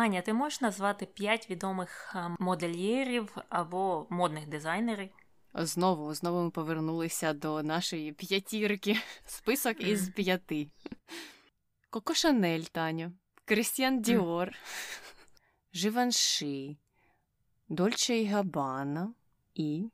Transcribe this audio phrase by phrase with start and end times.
[0.00, 5.10] Аня, ти можеш назвати п'ять відомих модельєрів або модних дизайнерів?
[5.54, 8.96] Знову знову ми повернулися до нашої п'ятірки.
[9.26, 10.68] Список із п'яти.
[11.90, 13.12] Коко Шанель, Таню,
[13.44, 14.52] Крістіан Діор,
[15.72, 16.76] Живанши,
[17.68, 19.12] Дольче і Габана
[19.54, 19.90] і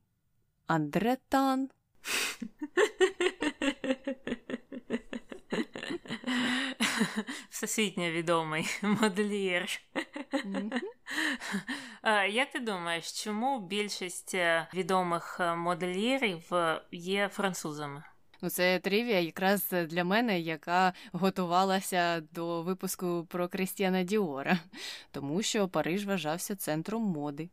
[0.67, 1.71] Андре Тан.
[7.51, 9.81] Всесвітньо відомий модельєр.
[12.31, 18.03] Як ти думаєш, чому більшість е, відомих е, модельєрів е, є французами?
[18.43, 24.59] Ну, це трivія якраз для мене, яка готувалася до випуску про Крістіана Діора,
[25.11, 27.51] тому що Париж вважався центром моди.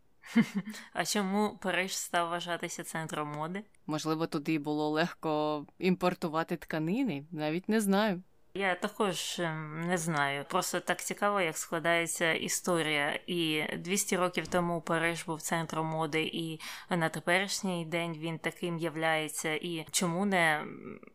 [0.94, 3.64] А чому Париж став вважатися центром моди?
[3.88, 8.24] Можливо, туди було легко імпортувати тканини, навіть не знаю.
[8.56, 10.46] Я також ем, не знаю.
[10.50, 13.20] Просто так цікаво, як складається історія.
[13.28, 19.54] І 200 років тому Париж був центром моди, і на теперішній день він таким являється.
[19.54, 20.64] І чому не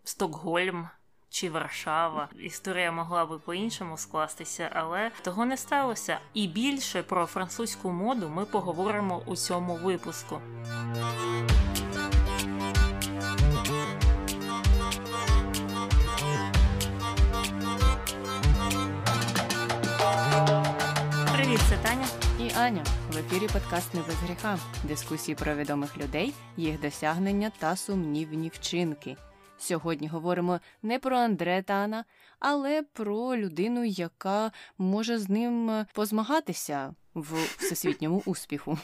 [0.05, 0.89] Стокгольм?
[1.31, 6.19] Чи Варшава історія могла би по-іншому скластися, але того не сталося.
[6.35, 10.41] І більше про французьку моду ми поговоримо у цьому випуску.
[21.83, 22.07] Таня
[22.41, 22.85] і Аня.
[23.13, 24.59] В ефірі подкаст «Не без гріха.
[24.85, 29.17] Дискусії про відомих людей, їх досягнення та сумнівні вчинки.
[29.59, 32.05] Сьогодні говоримо не про Андре Тана,
[32.39, 38.79] але про людину, яка може з ним позмагатися в всесвітньому успіху.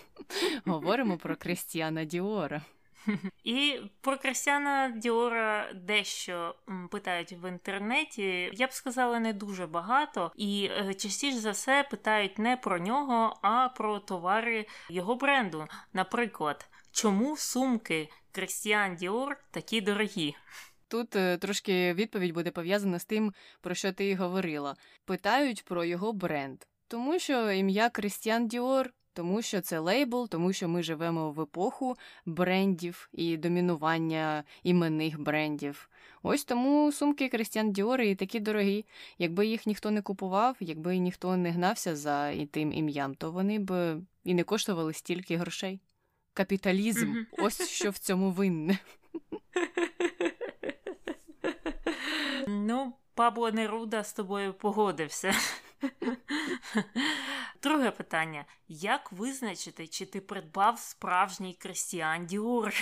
[0.67, 2.63] Говоримо про Крістіана Діора.
[3.45, 6.55] І про Крістіана Діора дещо
[6.91, 8.51] питають в інтернеті.
[8.53, 13.39] Я б сказала, не дуже багато, і е, частіше за все питають не про нього,
[13.43, 15.67] а про товари його бренду.
[15.93, 20.35] Наприклад, чому сумки Крістіан Діор такі дорогі?
[20.89, 24.77] Тут е, трошки відповідь буде пов'язана з тим, про що ти говорила.
[25.05, 30.69] Питають про його бренд, тому що ім'я Крістіан Діор тому що це лейбл, тому що
[30.69, 35.91] ми живемо в епоху брендів і домінування іменних брендів.
[36.23, 38.85] Ось тому сумки Крістіан Діори і такі дорогі.
[39.19, 43.97] Якби їх ніхто не купував, якби ніхто не гнався за тим ім'ям, то вони б
[44.25, 45.81] і не коштували стільки грошей.
[46.33, 48.79] Капіталізм, ось що в цьому винне.
[52.47, 55.35] Ну, Пабло Неруда з тобою погодився.
[57.65, 62.75] Друге питання: як визначити, чи ти придбав справжній Крістіан Діор?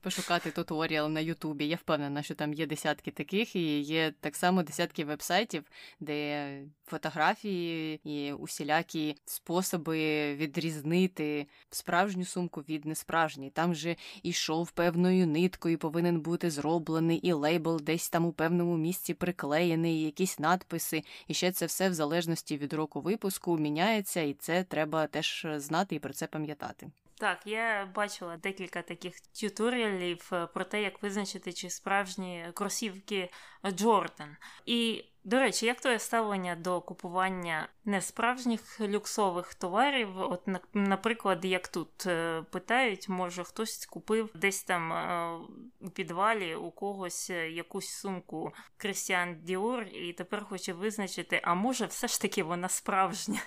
[0.00, 1.66] Пошукати туторіал на Ютубі.
[1.66, 5.64] Я впевнена, що там є десятки таких, і є так само десятки вебсайтів,
[6.00, 13.50] де фотографії і усілякі способи відрізнити справжню сумку від несправжньої.
[13.50, 13.96] Там же
[14.32, 20.04] шов певною ниткою повинен бути зроблений, і лейбл десь там у певному місці приклеєний, і
[20.04, 21.02] якісь надписи.
[21.28, 25.94] І ще це все в залежності від року випуску міняється, і це треба теж знати
[25.94, 26.90] і про це пам'ятати.
[27.20, 33.30] Так, я бачила декілька таких тюторіалів е, про те, як визначити, чи справжні кросівки
[33.66, 34.36] Джордан.
[34.66, 40.08] І, до речі, як твоє ставлення до купування несправжніх люксових товарів?
[40.18, 40.42] От,
[40.74, 45.38] наприклад, як тут е, питають, може хтось купив десь там е,
[45.80, 52.08] у підвалі у когось якусь сумку Крістіан Діор, і тепер хоче визначити, а може, все
[52.08, 53.40] ж таки вона справжня.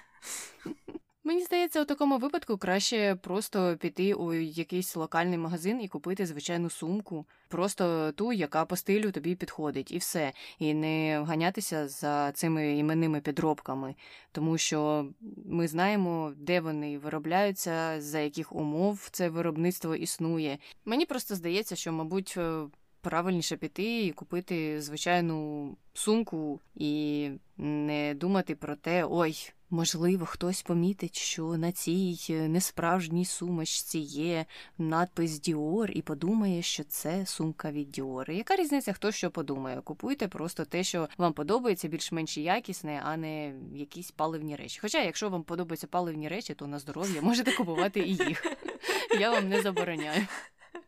[1.26, 6.70] Мені здається, у такому випадку краще просто піти у якийсь локальний магазин і купити звичайну
[6.70, 10.32] сумку, просто ту, яка по стилю тобі підходить, і все.
[10.60, 13.96] І не ганятися за цими іменними підробками,
[14.32, 15.08] тому що
[15.46, 20.58] ми знаємо, де вони виробляються, за яких умов це виробництво існує.
[20.86, 22.64] Мені просто здається, що, мабуть, е,
[23.02, 29.54] правильніше піти і купити звичайну сумку і не думати про те, ой.
[29.74, 34.46] Можливо, хтось помітить, що на цій е, несправжній сумочці є
[34.78, 38.32] надпис Діор і подумає, що це сумка від Діор.
[38.32, 39.82] Яка різниця, хто що подумає?
[39.82, 44.80] Купуйте просто те, що вам подобається, більш-менш якісне, а не якісь паливні речі.
[44.82, 48.46] Хоча, якщо вам подобаються паливні речі, то на здоров'я можете купувати і їх.
[49.20, 50.28] Я вам не забороняю.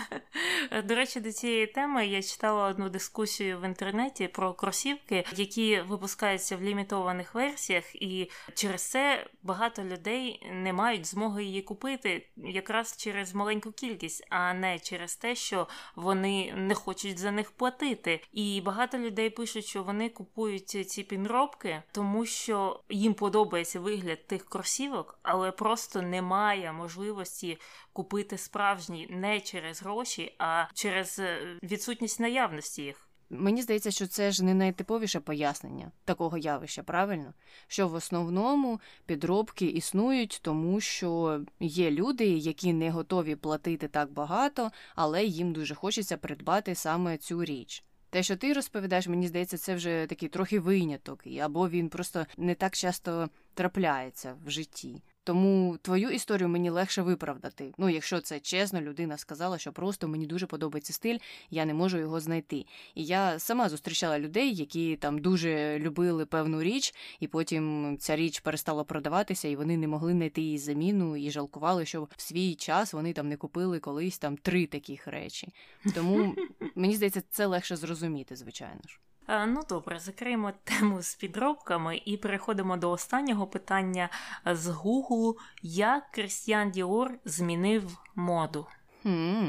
[0.84, 6.56] До речі, до цієї теми я читала одну дискусію в інтернеті про кросівки, які випускаються
[6.56, 13.34] в лімітованих версіях, і через це багато людей не мають змоги її купити якраз через
[13.34, 18.20] маленьку кількість, а не через те, що вони не хочуть за них платити.
[18.32, 24.44] І багато людей пишуть, що вони купують ці підробки, тому що їм подобається вигляд тих
[24.44, 27.58] кросівок, але просто немає можливості
[27.92, 33.08] купити справжні не через гроші, а через е, відсутність наявності їх.
[33.34, 37.34] Мені здається, що це ж не найтиповіше пояснення такого явища, правильно?
[37.66, 44.70] Що в основному підробки існують, тому що є люди, які не готові платити так багато,
[44.94, 47.84] але їм дуже хочеться придбати саме цю річ.
[48.10, 52.54] Те, що ти розповідаєш, мені здається, це вже такий трохи виняток, або він просто не
[52.54, 55.02] так часто трапляється в житті.
[55.24, 57.74] Тому твою історію мені легше виправдати.
[57.78, 61.18] Ну, якщо це чесно, людина сказала, що просто мені дуже подобається стиль,
[61.50, 62.64] я не можу його знайти.
[62.94, 68.40] І я сама зустрічала людей, які там дуже любили певну річ, і потім ця річ
[68.40, 72.92] перестала продаватися, і вони не могли знайти її заміну і жалкували, що в свій час
[72.92, 75.48] вони там не купили колись там три таких речі.
[75.94, 76.34] Тому
[76.74, 78.98] мені здається, це легше зрозуміти, звичайно ж.
[79.28, 84.08] Ну добре, закриємо тему з підробками і переходимо до останнього питання
[84.46, 85.36] з Гуглу.
[85.62, 88.66] Як Крістіан Діор змінив моду?
[89.02, 89.48] Хм,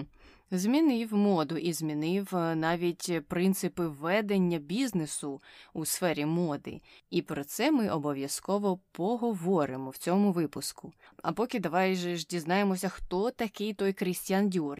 [0.52, 5.42] Змінив моду і змінив е, навіть принципи ведення бізнесу
[5.74, 6.82] у сфері моди.
[7.10, 10.94] І про це ми обов'язково поговоримо в цьому випуску.
[11.24, 14.80] А поки давай же ж дізнаємося, хто такий той Крістіан Діор.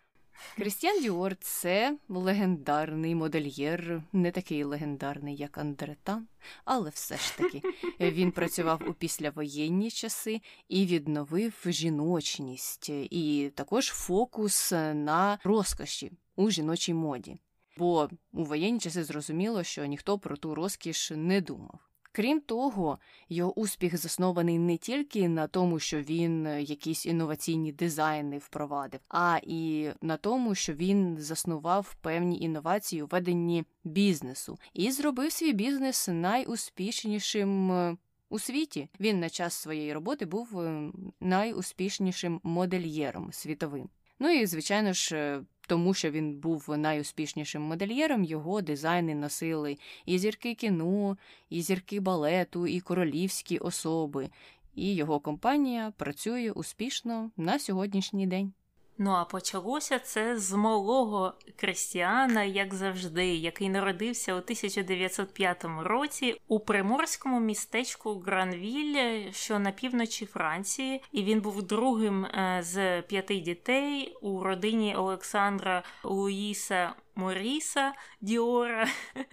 [0.56, 6.28] Крістіан Діор це легендарний модельєр, не такий легендарний, як Андретан,
[6.66, 7.62] але все ж таки
[8.00, 16.94] він працював у післявоєнні часи і відновив жіночність, і також фокус на розкоші у жіночій
[16.94, 17.38] моді.
[17.78, 21.80] Бо у воєнні часи зрозуміло, що ніхто про ту розкіш не думав.
[22.16, 23.00] Крім того,
[23.30, 29.40] його успіх заснований не тільки на тому, що він е, якісь інноваційні дизайни впровадив, а
[29.44, 36.08] і на тому, що він заснував певні інновації у веденні бізнесу і зробив свій бізнес
[36.08, 37.72] найуспішнішим.
[37.72, 37.98] Е,
[38.30, 43.90] у світі він на час своєї роботи був е, найуспішнішим модельєром світовим.
[44.20, 50.56] Ну і звичайно ж, тому що він був найуспішнішим модельєром, його дизайни носили і зірки
[50.56, 51.18] кіно,
[51.50, 54.30] і зірки балету, і королівські особи.
[54.76, 58.54] І його компанія працює успішно на сьогоднішній день.
[58.98, 66.60] Ну а почалося це з малого Крістіана, як завжди, який народився у 1905 році у
[66.60, 74.16] приморському містечку Гранвіль, що на півночі Франції, і він був другим е, з п'яти дітей
[74.22, 76.94] у родині Олександра Луїса.
[77.16, 78.88] Моріса Діора,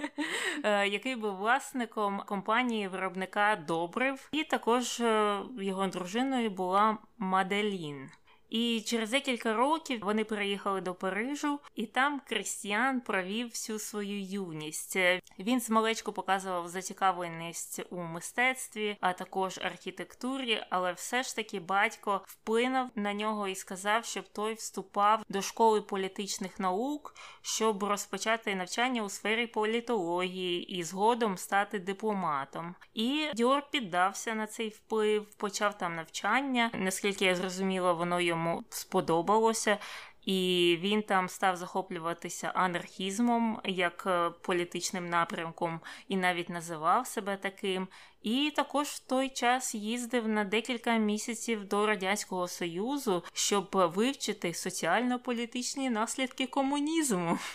[0.65, 8.11] е, який був власником компанії виробника добрив, і також е, його дружиною була Маделін.
[8.51, 14.97] І через декілька років вони переїхали до Парижу, і там Крістіан провів всю свою юність.
[15.39, 22.21] Він з малечку показував зацікавленість у мистецтві, а також архітектурі, але все ж таки батько
[22.27, 29.03] вплинув на нього і сказав, щоб той вступав до школи політичних наук, щоб розпочати навчання
[29.03, 32.75] у сфері політології і згодом стати дипломатом.
[32.95, 36.71] І Діор піддався на цей вплив, почав там навчання.
[36.75, 39.79] Наскільки я зрозуміла, воно йому йому сподобалося.
[40.25, 47.89] І він там став захоплюватися анархізмом як е, політичним напрямком і навіть називав себе таким.
[48.23, 55.91] І також в той час їздив на декілька місяців до Радянського Союзу, щоб вивчити соціально-політичні
[55.91, 57.39] наслідки комунізму.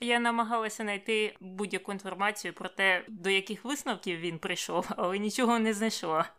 [0.00, 5.74] Я намагалася знайти будь-яку інформацію про те, до яких висновків він прийшов, але нічого не
[5.74, 6.30] знайшла.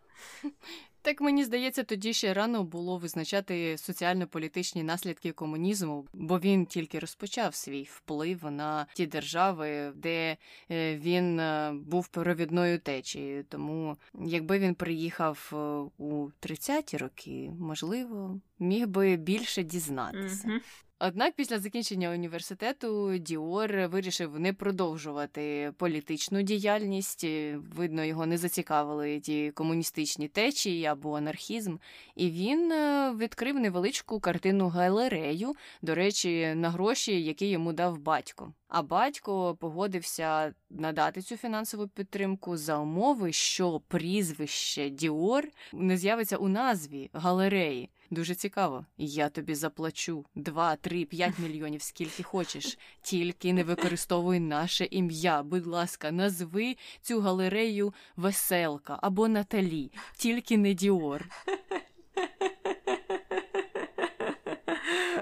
[1.08, 7.54] Так мені здається, тоді ще рано було визначати соціально-політичні наслідки комунізму, бо він тільки розпочав
[7.54, 10.36] свій вплив на ті держави, де
[10.70, 13.44] е, він е, був провідною течією.
[13.44, 15.56] Тому, якби він приїхав е,
[16.04, 20.48] у 30-ті роки, можливо, міг би більше дізнатися.
[20.48, 20.60] Mm-hmm.
[21.00, 27.26] Однак після закінчення університету Діор вирішив не продовжувати політичну діяльність.
[27.54, 31.76] Видно, його не зацікавили ті комуністичні течії або анархізм.
[32.16, 38.52] І він е, відкрив невеличку картинну галерею, до речі, на гроші, які йому дав батько.
[38.68, 46.48] А батько погодився надати цю фінансову підтримку за умови, що прізвище Діор не з'явиться у
[46.48, 47.90] назві галереї.
[48.10, 48.86] Дуже цікаво.
[48.98, 52.78] Я тобі заплачу 2, 3, 5 мільйонів, скільки хочеш.
[53.02, 55.42] Тільки не використовуй наше ім'я.
[55.42, 61.28] Будь ласка, назви цю галерею Веселка або Наталі, тільки не Діор.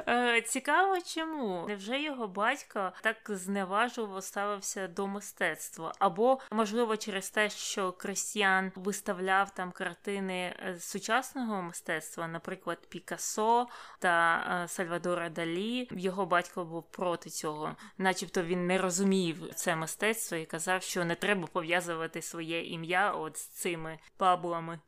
[0.09, 5.93] Е, цікаво, чому невже його батько так зневажливо ставився до мистецтва?
[5.99, 13.67] Або, можливо, через те, що Кристіан виставляв там картини сучасного мистецтва, наприклад, Пікассо
[13.99, 15.89] та е, Сальвадора Далі.
[15.91, 21.15] Його батько був проти цього, начебто він не розумів це мистецтво і казав, що не
[21.15, 24.79] треба пов'язувати своє ім'я от з цими паблами.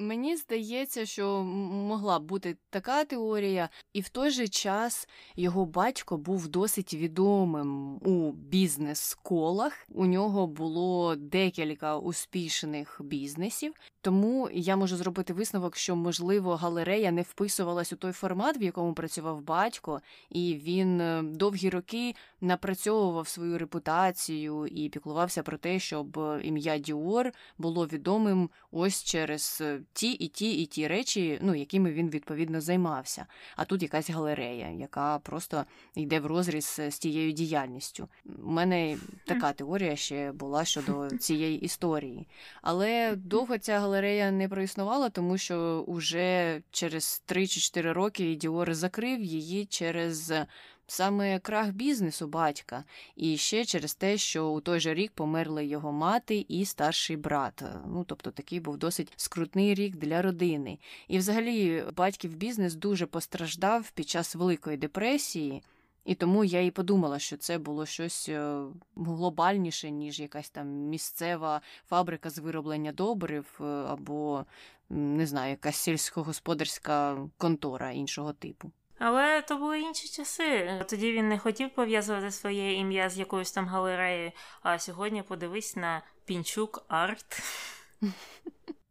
[0.00, 6.16] Мені здається, що могла б бути така теорія, і в той же час його батько
[6.16, 9.86] був досить відомим у бізнес-колах.
[9.88, 17.22] У нього було декілька успішних бізнесів, тому я можу зробити висновок, що можливо галерея не
[17.22, 23.58] вписувалась у той формат, в якому працював батько, і він е, довгі роки напрацьовував свою
[23.58, 30.28] репутацію і піклувався про те, щоб ім'я Діор було відомим ось через е, ті і
[30.28, 33.26] ті і ті речі, ну якими він відповідно займався.
[33.56, 38.08] А тут якась галерея, яка просто йде в розріз з тією діяльністю.
[38.44, 42.28] У мене така теорія ще була щодо цієї історії.
[42.62, 48.74] Але довго ця галерея не проіснувала, тому що уже через 3 чи 4 роки Діор
[48.74, 50.32] закрив її через
[50.90, 52.84] саме крах бізнесу батька,
[53.16, 57.62] і ще через те, що у той же рік померли його мати і старший брат.
[57.86, 60.78] Ну тобто такий був досить скрутний рік для родини.
[61.08, 65.62] І, взагалі, батьків бізнес дуже постраждав під час Великої депресії.
[66.04, 68.62] І тому я і подумала, що це було щось е,
[68.96, 74.44] глобальніше, ніж якась там місцева фабрика з вироблення добрив, е, або
[74.90, 78.70] не знаю, якась сільськогосподарська контора іншого типу.
[79.00, 80.80] Але то були інші часи.
[80.88, 84.32] Тоді він не хотів пов'язувати своє ім'я з якоюсь там галереєю.
[84.62, 87.42] А сьогодні подивись на Пінчук Арт.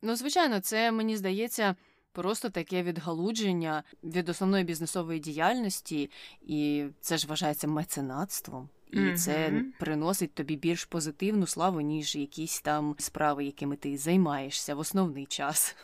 [0.02, 1.76] Ну, звичайно, це мені здається.
[2.12, 6.12] Просто таке відгалудження від основної бізнесової діяльності,
[6.42, 9.16] і це ж вважається меценатством, і mm-hmm.
[9.16, 15.26] це приносить тобі більш позитивну славу, ніж якісь там справи, якими ти займаєшся в основний
[15.26, 15.76] час.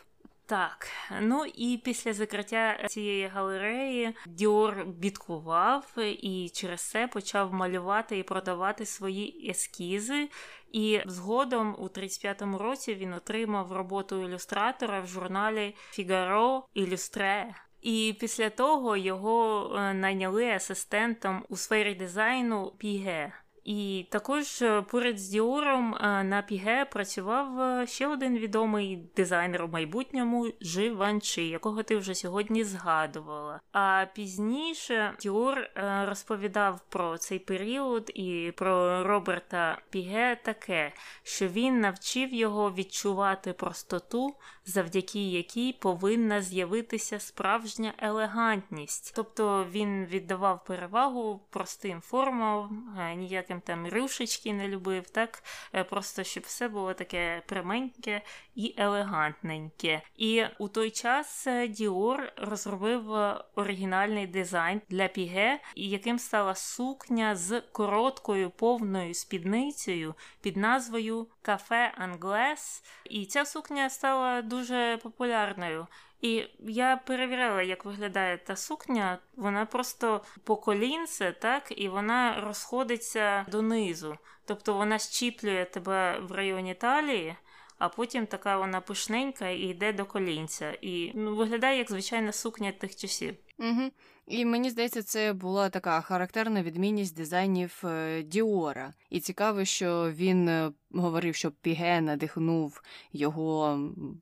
[0.48, 0.88] Так,
[1.20, 8.86] ну і після закриття цієї галереї Діор бідкував і через це почав малювати і продавати
[8.86, 10.28] свої ескізи.
[10.72, 17.54] І згодом у 35-му році він отримав роботу ілюстратора в журналі Figaro Illustré.
[17.82, 23.32] І після того його е, найняли асистентом у сфері дизайну Піге.
[23.66, 29.62] І також е, поряд з Діором е, на Піге працював е, ще один відомий дизайнер
[29.62, 33.60] у майбутньому Живанші, якого ти вже сьогодні згадувала.
[33.72, 35.70] А пізніше Діор
[36.04, 40.92] розповідав про цей період і про Роберта Піге таке,
[41.22, 44.34] що він навчив його відчувати простоту,
[44.66, 49.12] завдяки якій повинна з'явитися справжня елегантність.
[49.16, 55.42] Тобто він віддавав перевагу простим формам, ніяким там рюшечки не любив, так
[55.74, 58.22] е, просто щоб все було таке пряменьке
[58.54, 60.02] і елегантненьке.
[60.16, 67.60] І у той час Діор розробив е, оригінальний дизайн для Піге, яким стала сукня з
[67.60, 72.82] короткою повною спідницею під назвою Café Anglais.
[73.04, 75.86] І ця сукня стала дуже популярною.
[76.20, 79.18] І я перевіряла, як виглядає та сукня.
[79.36, 84.16] Вона просто по колінце, так, і вона розходиться донизу.
[84.44, 87.36] Тобто вона щіплює тебе в районі талії,
[87.78, 90.72] а потім така вона пишненька і йде до колінця.
[90.80, 93.36] І ну, виглядає як звичайна сукня тих часів.
[93.58, 93.90] Угу.
[94.26, 97.84] І мені здається, це була така характерна відмінність дизайнів
[98.24, 98.92] Діора.
[99.10, 103.80] І цікаво, що він е, говорив, що Піге надихнув його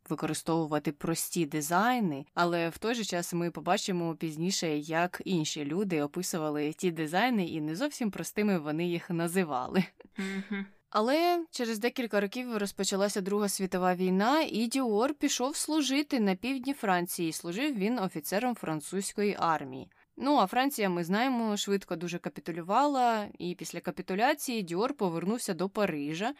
[0.08, 6.72] використовувати прості дизайни, але в той же час ми побачимо пізніше, як інші люди описували
[6.72, 9.84] ті дизайни, і не зовсім простими вони їх називали.
[10.94, 17.32] Але через декілька років розпочалася Друга світова війна, і Діор пішов служити на півдні Франції.
[17.32, 19.90] Служив він офіцером французької армії.
[20.16, 26.34] Ну а Франція, ми знаємо, швидко дуже капітулювала, і після капітуляції Діор повернувся до Парижа,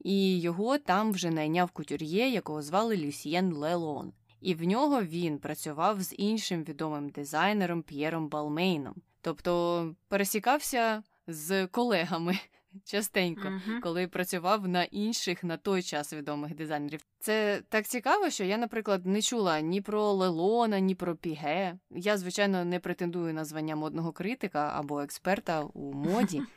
[0.00, 4.12] і його там вже найняв кутюр'є, якого звали Люсьєн Лелон.
[4.40, 12.38] І в нього він працював з іншим відомим дизайнером П'єром Балмейном, тобто пересікався з колегами
[12.84, 13.80] частенько, uh-huh.
[13.80, 17.00] коли працював на інших на той час відомих дизайнерів.
[17.20, 21.78] Це так цікаво, що я, наприклад, не чула ні про Лелона, ні про Піге.
[21.90, 26.42] Я, звичайно, не претендую на звання модного критика або експерта у моді.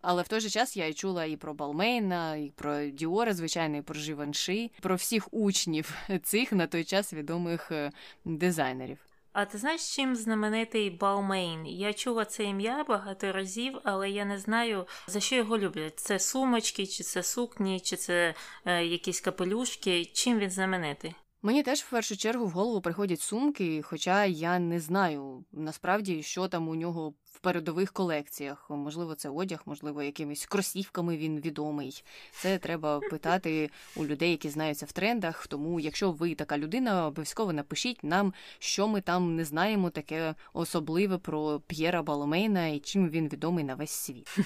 [0.00, 3.76] Але в той же час я і чула і про Балмейна, і про Діора, звичайно,
[3.76, 7.90] і про Живанші, про всіх учнів цих на той час відомих е,
[8.24, 8.98] дизайнерів.
[9.32, 11.66] А ти знаєш, чим знаменитий Балмейн?
[11.66, 16.00] Я чула це ім'я багато разів, але я не знаю, за що його люблять.
[16.00, 18.34] Це сумочки, чи це сукні, чи це
[18.64, 20.04] е, якісь капелюшки.
[20.04, 21.14] Чим він знаменитий?
[21.42, 26.48] Мені теж в першу чергу в голову приходять сумки, хоча я не знаю насправді, що
[26.48, 28.70] там у нього в передових колекціях.
[28.70, 32.04] Можливо, це одяг, можливо, якимись кросівками він відомий.
[32.32, 35.46] Це треба питати у людей, які знаються в трендах.
[35.46, 41.18] Тому, якщо ви така людина, обов'язково напишіть нам, що ми там не знаємо, таке особливе
[41.18, 44.36] про П'єра Балмейна і чим він відомий на весь світ.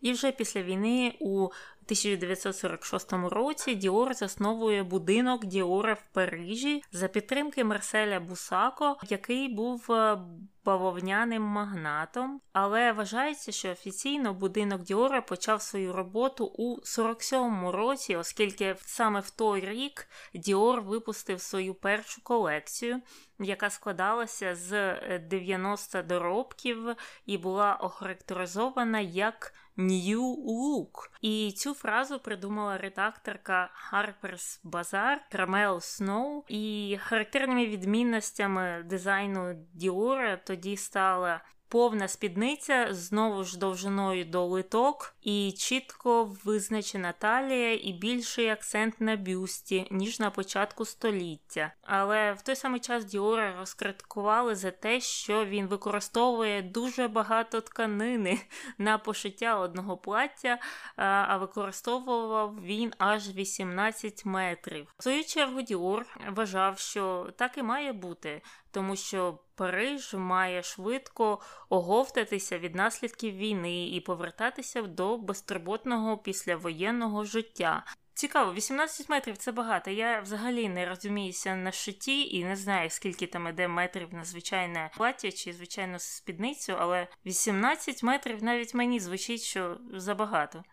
[0.00, 7.64] І вже після війни у 1946 році Діор засновує будинок Діора в Парижі за підтримки
[7.64, 10.18] Марселя Буссака, який був е,
[10.66, 18.76] бавовняним магнатом, але вважається, що офіційно будинок Діора почав свою роботу у 47-му році, оскільки
[18.80, 23.00] саме в той рік Діор випустив свою першу колекцію,
[23.38, 26.96] яка складалася з 90 доробків
[27.26, 31.10] і була охарактеризована як New Look.
[31.20, 36.44] І цю фразу придумала редакторка Harper's Bazaar Кармел Сноу.
[36.48, 41.40] І характерними відмінностями дизайну Діора тоді стала
[41.76, 49.16] повна спідниця знову ж довжиною до литок, і чітко визначена талія і більший акцент на
[49.16, 51.72] бюсті, ніж на початку століття.
[51.82, 58.40] Але в той самий час Діора розкритикували за те, що він використовує дуже багато тканини
[58.78, 60.58] на пошиття одного плаття,
[60.96, 64.94] а використовував він аж 18 метрів.
[64.98, 68.42] В свою чергу Діор вважав, що так і має бути,
[68.76, 77.84] тому що Париж має швидко оговтатися від наслідків війни і повертатися до безтурботного післявоєнного життя.
[78.14, 79.90] Цікаво, 18 метрів це багато.
[79.90, 84.90] Я взагалі не розуміюся на шитті і не знаю, скільки там іде метрів на звичайне
[84.96, 90.64] плаття чи звичайну спідницю, але 18 метрів навіть мені звучить, що забагато.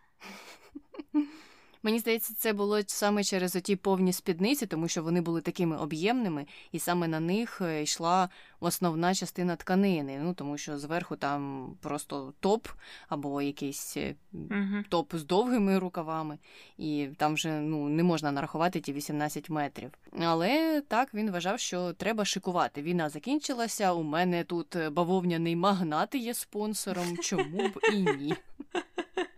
[1.83, 6.45] Мені здається, це було саме через оті повні спідниці, тому що вони були такими об'ємними,
[6.71, 10.19] і саме на них е, йшла основна частина тканини.
[10.23, 12.67] Ну тому що зверху там просто топ
[13.09, 16.37] або якийсь uh топ з довгими рукавами,
[16.77, 19.91] і там вже ну не можна нарахувати ті 18 метрів.
[20.19, 22.81] Але так він вважав, що треба шикувати.
[22.81, 23.93] Війна закінчилася.
[23.93, 27.17] У мене тут бавовняний магнат є спонсором.
[27.17, 28.33] Чому б і ні?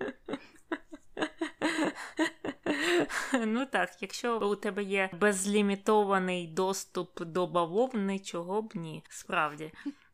[3.46, 9.72] Ну так, якщо у тебе є безлімітований доступ до бавовни, чого б ні, справді.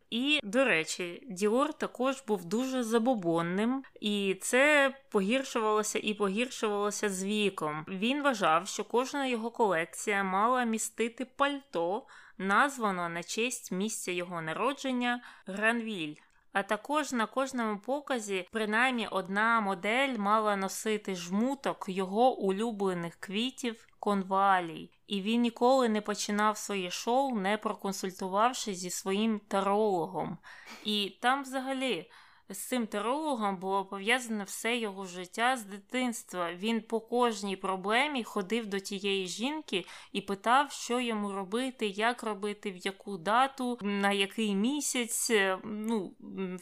[0.10, 7.86] І, до речі, Діор також був дуже забобонним, і це погіршувалося і погіршувалося з віком.
[7.88, 12.06] Він вважав, що кожна його колекція мала містити пальто,
[12.38, 16.16] названо на честь місця його народження Гранвіль.
[16.54, 24.92] А також на кожному показі принаймні одна модель мала носити жмуток його улюблених квітів конвалій,
[25.08, 30.38] і він ніколи не починав своє шоу, не проконсультувавшись зі своїм тарологом.
[30.84, 32.12] І там взагалі
[32.54, 36.54] з цим терологом було пов'язане все його життя з дитинства.
[36.54, 42.72] Він по кожній проблемі ходив до тієї жінки і питав, що йому робити, як робити,
[42.72, 45.32] в яку дату, на який місяць.
[45.64, 46.16] Ну,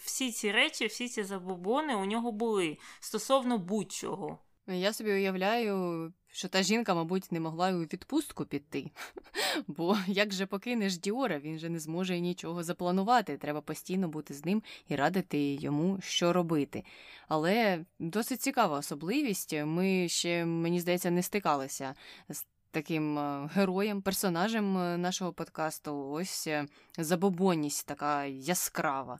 [0.04, 4.39] всі ці речі, всі ці забобони у нього були стосовно будь-чого.
[4.69, 8.91] Я собі уявляю що та жінка, мабуть, не могла у відпустку піти.
[9.67, 13.38] Бо як же покинеш Діора, він же не зможе нічого запланувати.
[13.38, 16.84] Треба постійно бути з ним і радити йому, що робити.
[17.27, 19.53] Але досить цікава особливість.
[19.53, 21.95] Ми ще, мені здається, не стикалися
[22.29, 26.10] з таким е, героєм, персонажем е, нашого подкасту.
[26.10, 26.65] Ось е,
[26.97, 29.19] забобонність така яскрава.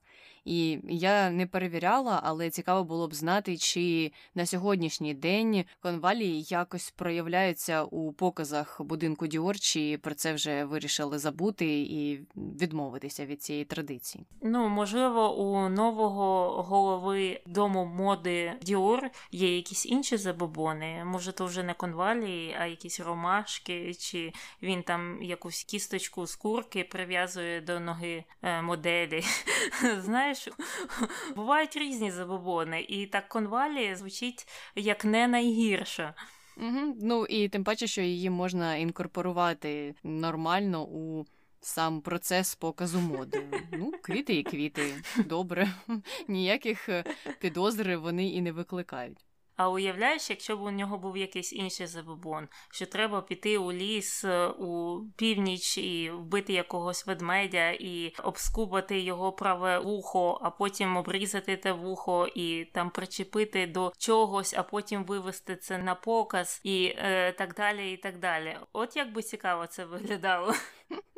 [0.50, 6.92] І я не перевіряла, але цікаво було б знати, чи на сьогоднішній день конвалії якось
[6.92, 13.66] проявляються у показах будинку Діор, чи про це вже вирішили забути і відмовитися від цієї
[13.66, 14.26] традиції.
[14.42, 21.04] Ну можливо, у нового голови дому моди Діор є якісь інші забобони.
[21.06, 24.34] Може, то вже не конвалії, а якісь ромашки, чи
[24.64, 29.24] він там якусь кісточку з курки прив'язує до ноги е, моделі.
[30.00, 30.60] Знаєш знаєш,
[31.36, 36.14] бувають різні забобони, і так конвалі звучить як не найгірше.
[36.58, 36.96] Угу.
[37.02, 41.26] Ну і тим паче, що її можна інкорпорувати нормально у
[41.62, 43.44] сам процес показу моди.
[43.72, 44.94] Ну, квіти і квіти.
[45.26, 45.68] Добре.
[46.28, 47.04] Ніяких е,
[47.40, 49.26] підозр вони і не викликають.
[49.60, 54.26] А уявляєш, якщо б у нього був якийсь інший забобон, що треба піти у ліс
[54.26, 61.58] е, у північ і вбити якогось ведмедя і обскубати його праве вухо, а потім обрізати
[61.58, 67.32] те вухо і там причепити до чогось, а потім вивести це на показ і е,
[67.32, 67.92] так далі.
[67.94, 68.58] і так далі.
[68.74, 70.54] От як би цікаво це виглядало.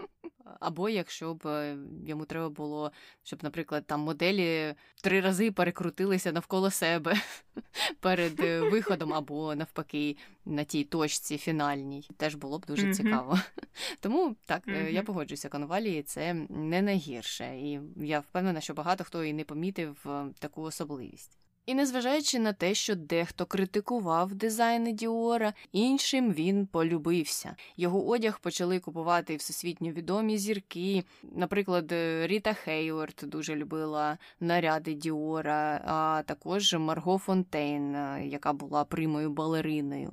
[0.61, 2.91] Або якщо б е, йому треба було,
[3.23, 7.15] щоб, наприклад, там моделі три рази перекрутилися навколо себе
[7.99, 12.93] перед е, виходом, або навпаки на тій точці фінальній, теж було б дуже mm-hmm.
[12.93, 13.39] цікаво.
[13.99, 14.89] Тому так, mm-hmm.
[14.89, 20.05] я погоджуюся, конвалії це не найгірше, і я впевнена, що багато хто і не помітив
[20.39, 21.40] таку особливість.
[21.65, 27.55] І незважаючи на те, що дехто критикував дизайни Діора, іншим він полюбився.
[27.77, 31.03] Його одяг почали купувати всесвітньо відомі зірки.
[31.23, 40.11] Наприклад, Ріта Хейворд дуже любила наряди Діора, а також Марго Фонтейн, яка була примою балериною.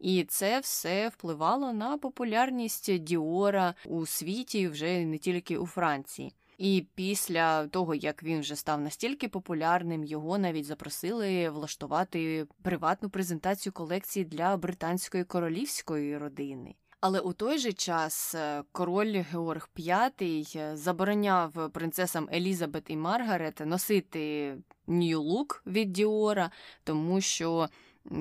[0.00, 6.32] І це все впливало на популярність Діора у світі вже не тільки у Франції.
[6.58, 13.72] І після того, як він вже став настільки популярним, його навіть запросили влаштувати приватну презентацію
[13.72, 16.74] колекції для британської королівської родини.
[17.00, 23.60] Але у той же час е, король Георг V е, забороняв принцесам Елізабет і Маргарет
[23.66, 26.50] носити нью-лук від Діора,
[26.84, 27.68] тому що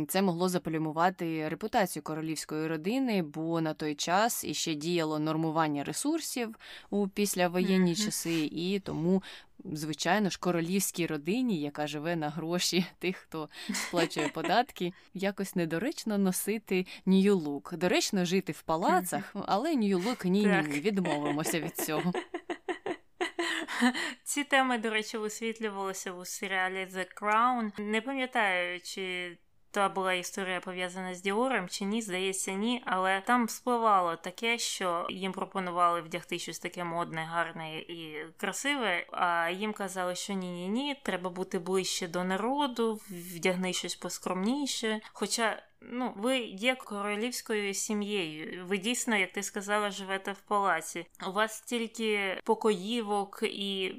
[0.08, 6.56] це могло заплюмувати репутацію королівської родини, бо на той час іще діяло нормування ресурсів
[6.90, 8.06] у післявоєнні mm-hmm.
[8.06, 9.24] часи, і тому,
[9.66, 16.86] звичайно ж, королівській родині, яка живе на гроші тих, хто сплачує податки, якось недоречно носити
[17.06, 17.78] нью-лук.
[17.78, 22.14] Доречно жити в палацах, але нью-лук ні, ні, ні, відмовимося від цього.
[24.24, 27.82] Ці теми, до речі, висвітлювалися у серіалі The Crown.
[27.82, 29.38] Не пам'ятаю, чи
[29.76, 32.84] та була історія пов'язана з Діором чи ні, здається, ні.
[32.86, 39.08] Але там спливало таке, що їм пропонували вдягти щось таке модне, гарне і красиве.
[39.12, 45.00] А їм казали, що ні, ні, ні, треба бути ближче до народу, вдягни щось поскромніше.
[45.14, 48.66] Хоча ну, ви є королівською сім'єю.
[48.66, 51.06] Ви дійсно, як ти сказала, живете в палаці.
[51.28, 53.94] У вас стільки покоївок і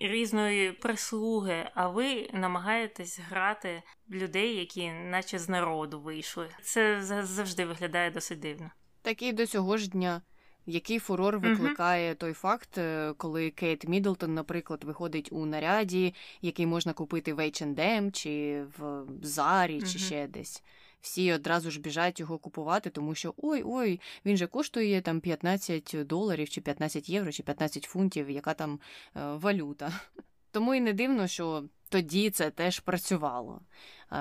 [0.00, 6.48] різної прислуги, а ви намагаєтесь грати людей, які наче з народу вийшли.
[6.62, 8.70] Це завжди виглядає досить дивно.
[9.02, 10.22] Так і до цього ж дня.
[10.70, 12.16] Який фурор викликає uh-huh.
[12.16, 18.12] той факт, е, коли Кейт Мідлтон, наприклад, виходить у наряді, який можна купити в H&M,
[18.12, 19.92] чи в Зарі, uh-huh.
[19.92, 20.62] чи ще десь
[21.00, 25.96] всі одразу ж біжать його купувати, тому що ой ой, він же коштує там 15
[26.04, 28.80] доларів, чи 15 євро, чи 15 фунтів, яка там
[29.16, 29.92] е, валюта.
[30.50, 33.60] Тому і не дивно, що тоді це теж працювало.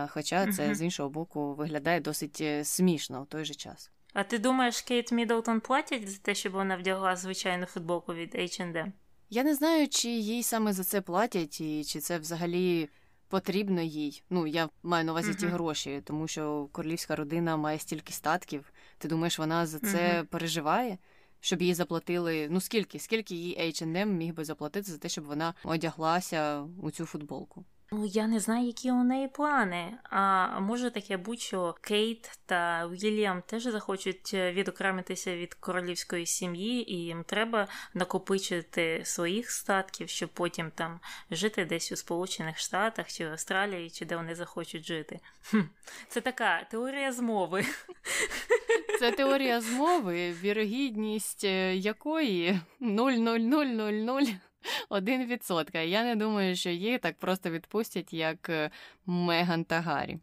[0.07, 3.91] Хоча це з іншого боку виглядає досить е, смішно в той же час.
[4.13, 8.91] А ти думаєш, Кейт Міддлтон платять за те, щоб вона вдягла звичайну футболку від H&M?
[9.29, 12.89] Я не знаю, чи їй саме за це платять, і чи це взагалі
[13.27, 14.23] потрібно їй.
[14.29, 15.39] Ну, я маю на увазі uh-huh.
[15.39, 18.73] ті гроші, тому що королівська родина має стільки статків.
[18.97, 20.25] Ти думаєш, вона за це uh-huh.
[20.25, 20.97] переживає?
[21.39, 22.47] Щоб їй заплатили.
[22.51, 22.99] Ну скільки?
[22.99, 27.65] Скільки їй H&M міг би заплатити за те, щоб вона одяглася у цю футболку?
[27.91, 29.93] Ну, я не знаю, які у неї плани.
[30.03, 36.93] А може таке будь що Кейт та Вільям теж захочуть е, відокремитися від королівської сім'ї,
[36.93, 40.99] і їм треба накопичити своїх статків, щоб потім там
[41.31, 45.19] жити десь у Сполучених Штатах чи Австралії, чи де вони захочуть жити.
[46.09, 47.65] Це така теорія змови.
[48.99, 54.35] Це теорія змови, вірогідність е, якої 0,0000
[54.89, 55.79] один відсотка.
[55.79, 58.71] Я не думаю, що її так просто відпустять, як е,
[59.05, 60.19] Меган та Гаррі.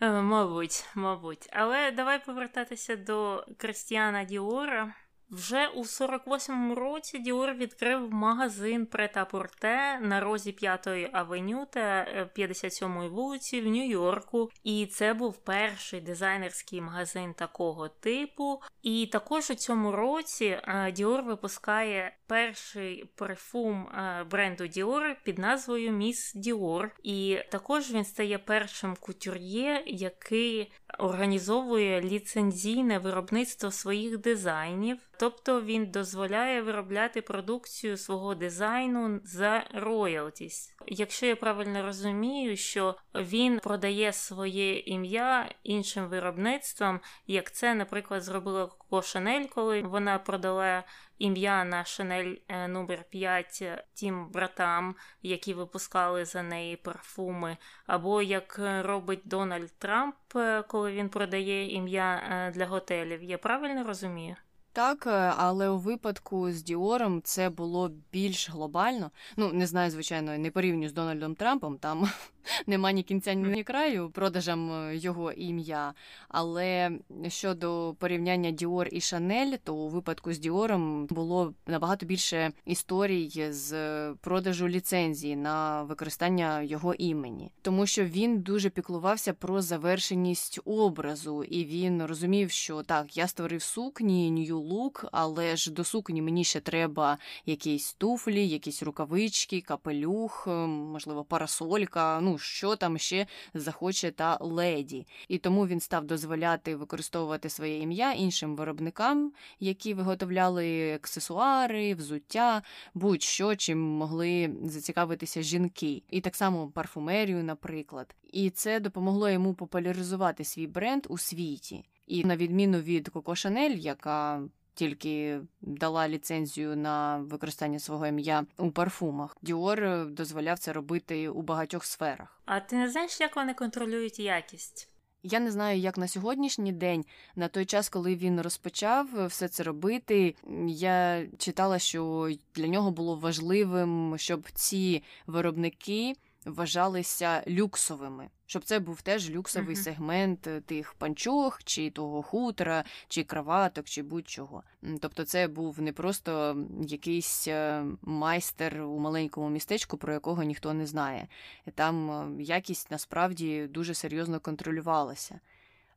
[0.00, 1.48] Е, мабуть, мабуть.
[1.52, 4.94] Але давай повертатися до Кристіана Діора.
[5.30, 13.60] Вже у 48-му році Діор відкрив магазин прет-а-порте на розі 5-ї авеню та 57-ї вулиці
[13.60, 14.50] в Нью-Йорку.
[14.64, 18.62] І це був перший дизайнерський магазин такого типу.
[18.82, 20.60] І також у цьому році
[20.92, 23.88] Діор випускає перший парфум
[24.30, 26.90] бренду Діор під назвою Міс Діор.
[27.02, 36.62] І також він стає першим кутюр'є, який організовує ліцензійне виробництво своїх дизайнів, тобто він дозволяє
[36.62, 40.74] виробляти продукцію свого дизайну за роялтіс.
[40.86, 48.70] Якщо я правильно розумію, що він продає своє ім'я іншим виробництвам, як це, наприклад, зробила
[48.90, 50.84] Коко Шанель, коли вона продала
[51.18, 58.60] ім'я на Шанель е, номер 5 тим братам, які випускали за неї парфуми, або як
[58.80, 63.22] робить Дональд Трамп, е, коли він продає ім'я е, для готелів.
[63.22, 64.36] Я правильно розумію?
[64.72, 69.10] Так, е, але у випадку з Діором це було більш глобально.
[69.36, 72.08] Ну, не знаю, звичайно, не порівнюю з Дональдом Трампом, там
[72.66, 75.94] нема ні кінця, ні краю продажам е, його ім'я.
[76.28, 76.90] Але
[77.28, 83.72] щодо порівняння Діор і Шанель, то у випадку з Діором було набагато більше історій з
[84.14, 91.64] продажу ліцензії на використання його імені, тому що він дуже піклувався про завершеність образу, і
[91.64, 96.60] він розумів, що так, я створив сукні, нью лук, але ж до сукні мені ще
[96.60, 102.20] треба якісь туфлі, якісь рукавички, капелюх, ем, можливо, парасолька.
[102.20, 105.06] Ну що там ще захоче та леді.
[105.28, 112.62] І тому він став дозволяти використовувати своє ім'я іншим виробникам, які виготовляли аксесуари, взуття,
[112.94, 118.14] будь-що чим могли зацікавитися жінки, і так само парфумерію, наприклад.
[118.32, 121.84] І це допомогло йому популяризувати свій бренд у світі.
[122.10, 124.42] І на відміну від Коко Шанель, яка
[124.74, 131.84] тільки дала ліцензію на використання свого ім'я у парфумах, Діор дозволяв це робити у багатьох
[131.84, 132.42] сферах.
[132.44, 134.88] А ти не знаєш, як вони контролюють якість?
[135.22, 137.04] Я не знаю, як на сьогоднішній день,
[137.36, 140.34] на той час, коли він розпочав все це робити,
[140.66, 149.02] я читала, що для нього було важливим, щоб ці виробники вважалися люксовими, щоб це був
[149.02, 149.82] теж люксовий uh-huh.
[149.82, 154.62] сегмент е, тих панчох, чи того хутра, чи краваток, чи будь-чого.
[155.00, 160.86] Тобто, це був не просто якийсь е, майстер у маленькому містечку, про якого ніхто не
[160.86, 161.28] знає.
[161.74, 165.40] Там е, якість насправді дуже серйозно контролювалася.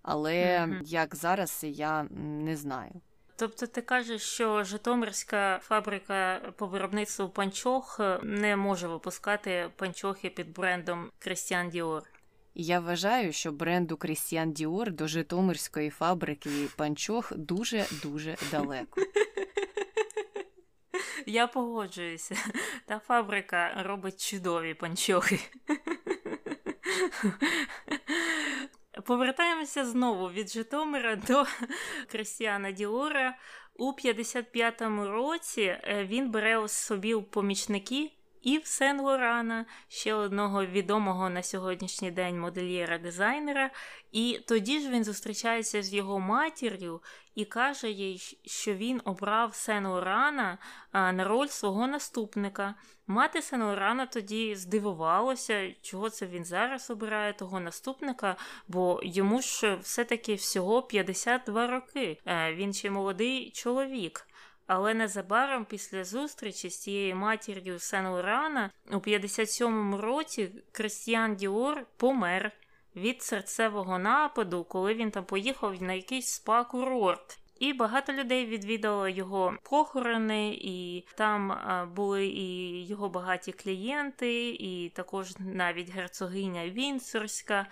[0.02, 0.82] Але uh-huh.
[0.84, 2.04] як зараз, я
[2.44, 3.02] не знаю.
[3.44, 10.54] Тобто ти кажеш, що Житомирська фабрика по виробництву панчох е, не може випускати панчохи під
[10.54, 12.04] брендом Крістіан Діор?
[12.56, 19.02] Я вважаю, що бренду Крістіан Діор до Житомирської фабрики панчох дуже дуже далеко.
[21.26, 22.36] Я погоджуюся.
[22.86, 25.40] Та фабрика робить чудові панчохи.
[29.06, 31.46] Повертаємося знову від Житомира до
[32.12, 33.38] Крістіана Діора.
[33.76, 38.12] У 55-му році е, він бере собі помічники
[38.44, 43.70] Ів Сен Лорана, ще одного відомого на сьогоднішній день модельєра-дизайнера.
[44.12, 47.02] І тоді ж він зустрічається з його матір'ю
[47.36, 50.58] і каже їй, що він обрав Сен Лорана
[50.94, 52.76] на роль свого наступника.
[53.08, 58.36] Мати Сен Лорана тоді здивувалася, чого це він зараз обирає того наступника,
[58.68, 62.18] бо йому ж все-таки всього 52 роки.
[62.26, 64.28] Е, він ще молодий чоловік.
[64.68, 72.52] Але незабаром після зустрічі з цією матір'ю Сен Лорана у 57-му році Крістіан Діор помер
[72.96, 77.40] від серцевого нападу, коли він там поїхав на якийсь спа-курорт.
[77.60, 81.58] І багато людей відвідало його похорони, і там
[81.96, 87.68] були і його багаті клієнти, і також навіть герцогиня Вінсорська.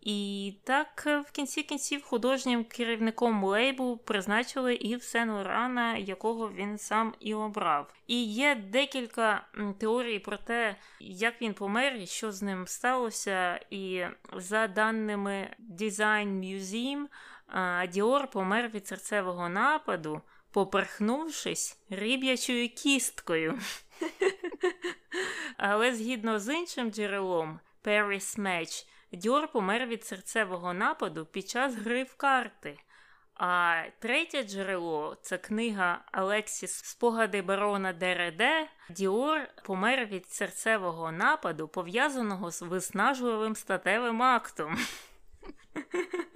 [0.00, 6.78] І так е, в кінці кінців художнім керівником лейбу призначили Ів Сен Лорана, якого він
[6.78, 7.94] сам і обрав.
[8.06, 9.46] І є декілька
[9.78, 13.60] теорій про те, як він помер і що з ним сталося.
[13.70, 17.06] І за даними Design Museum,
[17.88, 23.58] Діор помер від серцевого нападу, поперхнувшись риб'ячою кісткою.
[25.56, 32.02] Але згідно з іншим джерелом, Paris Match, Діор помер від серцевого нападу під час гри
[32.02, 32.78] в карти.
[33.34, 38.68] А третє джерело це книга Алексіс Спогади барона де Реде.
[38.90, 44.78] Діор помер від серцевого нападу, пов'язаного з виснажливим статевим актом.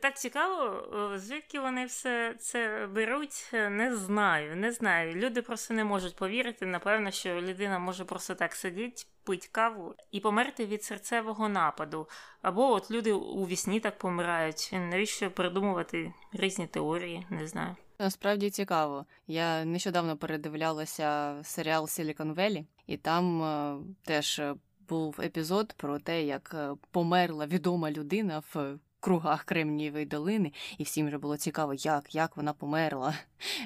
[0.00, 4.56] Так цікаво, звідки вони все це беруть, не знаю.
[4.56, 5.14] Не знаю.
[5.14, 6.66] Люди просто не можуть повірити.
[6.66, 12.08] Напевно, що людина може просто так сидіти, пить каву і померти від серцевого нападу.
[12.42, 14.70] Або от люди у вісні так помирають.
[14.72, 17.26] Навіщо придумувати різні теорії?
[17.30, 17.76] Не знаю.
[17.98, 19.06] Насправді цікаво.
[19.26, 24.42] Я нещодавно передивлялася серіал Silicon Valley, і там е, теж
[24.88, 31.06] був епізод про те, як е, померла відома людина в кругах Кремнієвої долини, і всім
[31.06, 33.14] вже було цікаво, як як вона померла.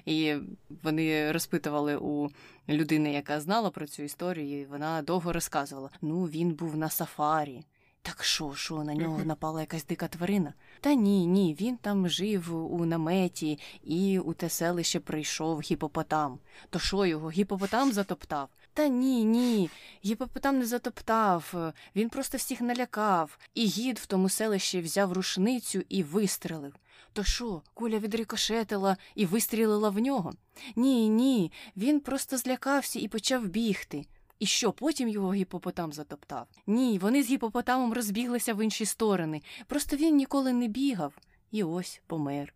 [0.06, 0.34] І
[0.82, 2.28] вони розпитували у
[2.68, 7.64] людини, яка знала про цю історію, і вона довго розказувала: ну, він був на сафарі.
[8.02, 10.54] Так що, що, на нього напала якась дика тварина?
[10.80, 16.38] Та ні, ні, він там жив у наметі і у те селище прийшов гіпопотам.
[16.70, 18.48] То що його, гіпопотам затоптав?
[18.78, 19.70] Та ні, ні,
[20.04, 26.02] гіпопотам не затоптав, він просто всіх налякав, і гід в тому селищі взяв рушницю і
[26.02, 26.74] вистрелив.
[27.12, 30.32] То що, куля відрикошетила і вистрілила в нього?
[30.76, 34.06] Ні, ні, він просто злякався і почав бігти.
[34.38, 36.46] І що потім його гіпопотам затоптав?
[36.66, 39.42] Ні, вони з гіпопотамом розбіглися в інші сторони.
[39.66, 41.12] Просто він ніколи не бігав.
[41.50, 42.54] І ось помер.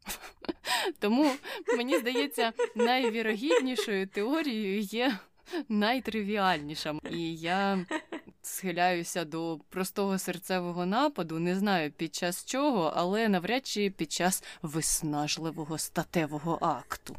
[0.98, 1.30] Тому
[1.76, 5.18] мені здається, найвірогіднішою теорією є
[5.68, 6.94] найтривіальніша.
[7.10, 7.86] І я
[8.42, 14.44] схиляюся до простого серцевого нападу, не знаю під час чого, але навряд чи під час
[14.62, 17.16] виснажливого статевого акту.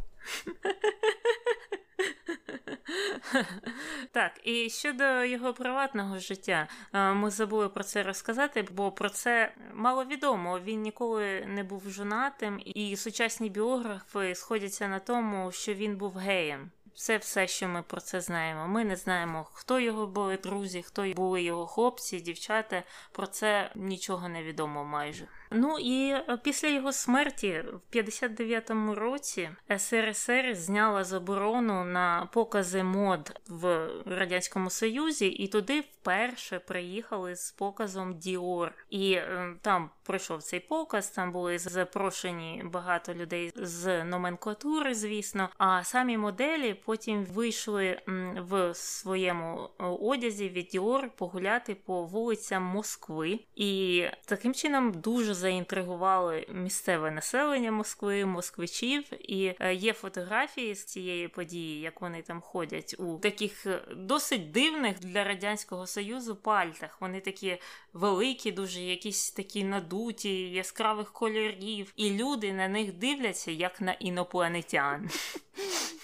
[4.12, 9.54] Так, і щодо його приватного життя, е, ми забули про це розказати, бо про це
[9.74, 10.60] мало відомо.
[10.60, 16.72] Він ніколи не був жонатим, і сучасні біографи сходяться на тому, що він був геєм.
[16.96, 18.68] Це все, що ми про це знаємо.
[18.68, 22.84] Ми не знаємо, хто його були друзі, хто були його хлопці, дівчата.
[23.12, 25.28] Про це нічого не відомо майже.
[25.54, 33.40] Ну і е, після його смерті в 59-му році СРСР зняла заборону на покази мод
[33.48, 38.74] в радянському Союзі, і туди вперше приїхали з показом Діор.
[38.90, 41.10] І е, там пройшов цей показ.
[41.10, 45.50] Там були запрошені багато людей з номенклатури, звісно.
[45.58, 48.02] А самі моделі потім вийшли
[48.38, 56.46] в своєму е, одязі від Діор погуляти по вулицям Москви, і таким чином дуже заінтригували
[56.50, 59.04] місцеве населення Москви, москвичів.
[59.32, 64.52] І е, є фотографії з цієї події, як вони там ходять у таких е, досить
[64.52, 67.02] дивних для радянського союзу пальтах.
[67.02, 67.58] Вони такі
[67.94, 75.10] великі, дуже якісь такі надуті, яскравих кольорів, і люди на них дивляться як на інопланетян.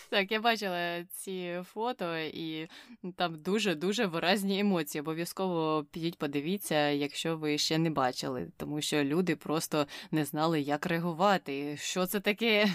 [0.09, 2.67] Так, я бачила ці фото, і
[3.15, 5.01] там дуже-дуже виразні емоції.
[5.01, 10.85] Обов'язково підіть, подивіться, якщо ви ще не бачили, тому що люди просто не знали, як
[10.85, 11.77] реагувати.
[11.77, 12.69] Що це таке?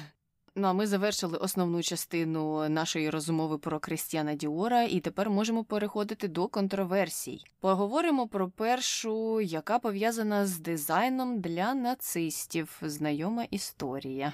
[0.57, 6.29] Ну а ми завершили основну частину нашої розмови про Крістіана Діора, і тепер можемо переходити
[6.29, 7.44] до контроверсій.
[7.61, 12.79] Поговоримо про першу, яка пов'язана з дизайном для нацистів.
[12.83, 14.33] Знайома історія.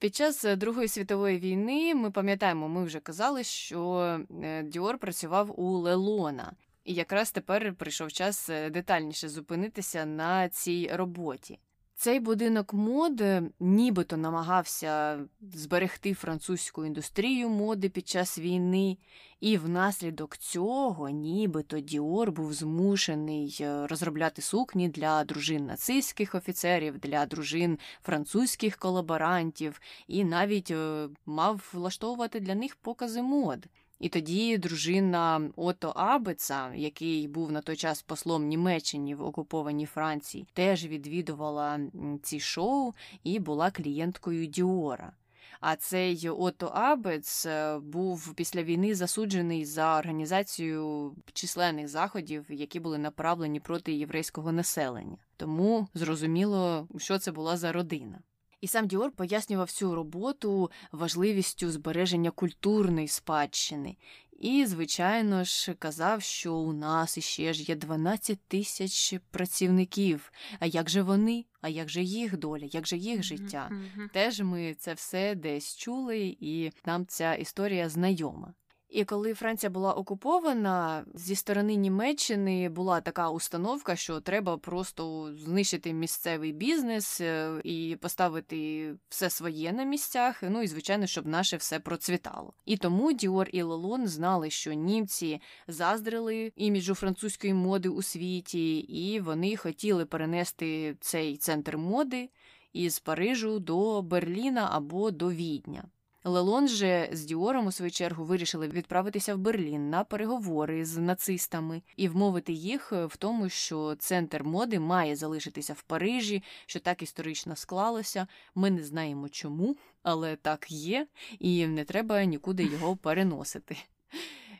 [0.00, 4.00] Під час е, Другої світової війни ми пам'ятаємо, ми вже казали, що
[4.42, 6.52] е, Діор працював у Лелона,
[6.84, 11.58] і якраз тепер прийшов час е, детальніше зупинитися на цій роботі.
[12.00, 15.20] Цей будинок моди нібито намагався
[15.54, 18.98] зберегти французьку індустрію моди під час війни,
[19.40, 27.26] і внаслідок цього, нібито Діор був змушений е, розробляти сукні для дружин нацистських офіцерів, для
[27.26, 33.66] дружин французьких колаборантів, і навіть е, мав влаштовувати для них покази мод.
[34.00, 40.46] І тоді дружина Ото Абеца, який був на той час послом Німеччині в окупованій Франції,
[40.52, 41.80] теж відвідувала
[42.22, 42.92] ці шоу
[43.24, 45.12] і була клієнткою Діора.
[45.60, 52.98] А цей Ото Абец е, був після війни засуджений за організацію численних заходів, які були
[52.98, 55.16] направлені проти єврейського населення.
[55.36, 58.18] Тому зрозуміло, що це була за родина.
[58.60, 63.96] І сам Діор пояснював цю роботу важливістю збереження культурної спадщини.
[64.38, 70.32] І, звичайно ж, казав, що у нас іще ж є 12 тисяч працівників.
[70.58, 71.44] А як же вони?
[71.60, 73.70] А як же їх доля, як же їх життя?
[74.12, 78.54] Теж ми це все десь чули, і нам ця історія знайома.
[78.90, 85.92] І коли Франція була окупована, зі сторони Німеччини була така установка, що треба просто знищити
[85.92, 90.42] місцевий бізнес е, і поставити все своє на місцях.
[90.42, 92.52] Ну і звичайно, щоб наше все процвітало.
[92.64, 99.20] І тому Діор і Лелон знали, що німці заздрили іміджу французької моди у світі, і
[99.20, 102.30] вони хотіли перенести цей центр моди
[102.72, 105.84] із Парижу до Берліна або до Відня.
[106.24, 111.82] Лелон же з Діором у свою чергу вирішили відправитися в Берлін на переговори з нацистами
[111.96, 117.56] і вмовити їх в тому, що центр моди має залишитися в Парижі, що так історично
[117.56, 118.26] склалося.
[118.54, 121.06] Ми не знаємо чому, але так є,
[121.38, 123.76] і не треба нікуди його переносити.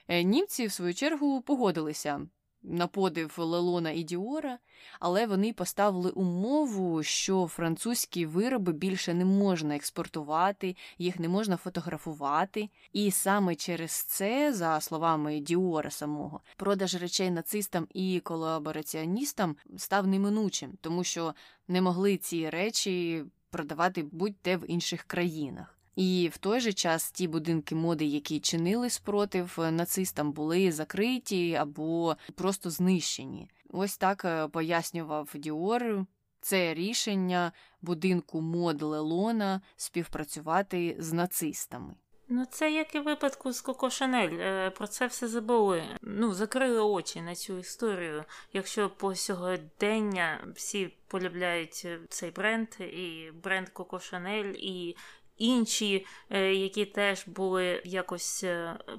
[0.09, 2.27] Е, німці, в свою чергу, погодилися
[2.63, 4.59] на подив Лелона і Діора,
[5.01, 12.69] але вони поставили умову, що французькі вироби більше не можна експортувати, їх не можна фотографувати.
[12.93, 20.79] І саме через це, за словами Діора самого, продаж речей нацистам і колабораціоністам став неминучим,
[20.81, 21.35] тому що
[21.69, 25.80] не могли ці речі продавати будь-де в інших країнах.
[26.01, 32.17] І в той же час ті будинки моди, які чинили спротив нацистам, були закриті або
[32.35, 33.51] просто знищені.
[33.71, 36.07] Ось так е, пояснював Діор
[36.41, 41.95] це рішення будинку мод Лелона співпрацювати з нацистами.
[42.33, 44.39] Ну, це як і випадку з Коко Шанель.
[44.41, 45.83] Е, про це все забули.
[46.03, 48.25] Ну, закрили очі на цю історію.
[48.53, 54.97] Якщо по сьогодення всі полюбляють е, цей бренд, і бренд Коко Шанель, і
[55.41, 58.45] інші, е, які теж були якось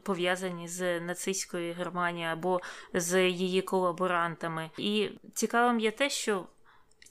[0.04, 2.62] пов'язані з нацистською Германією або
[2.94, 4.70] з її колаборантами.
[4.78, 6.46] І цікавим є те, що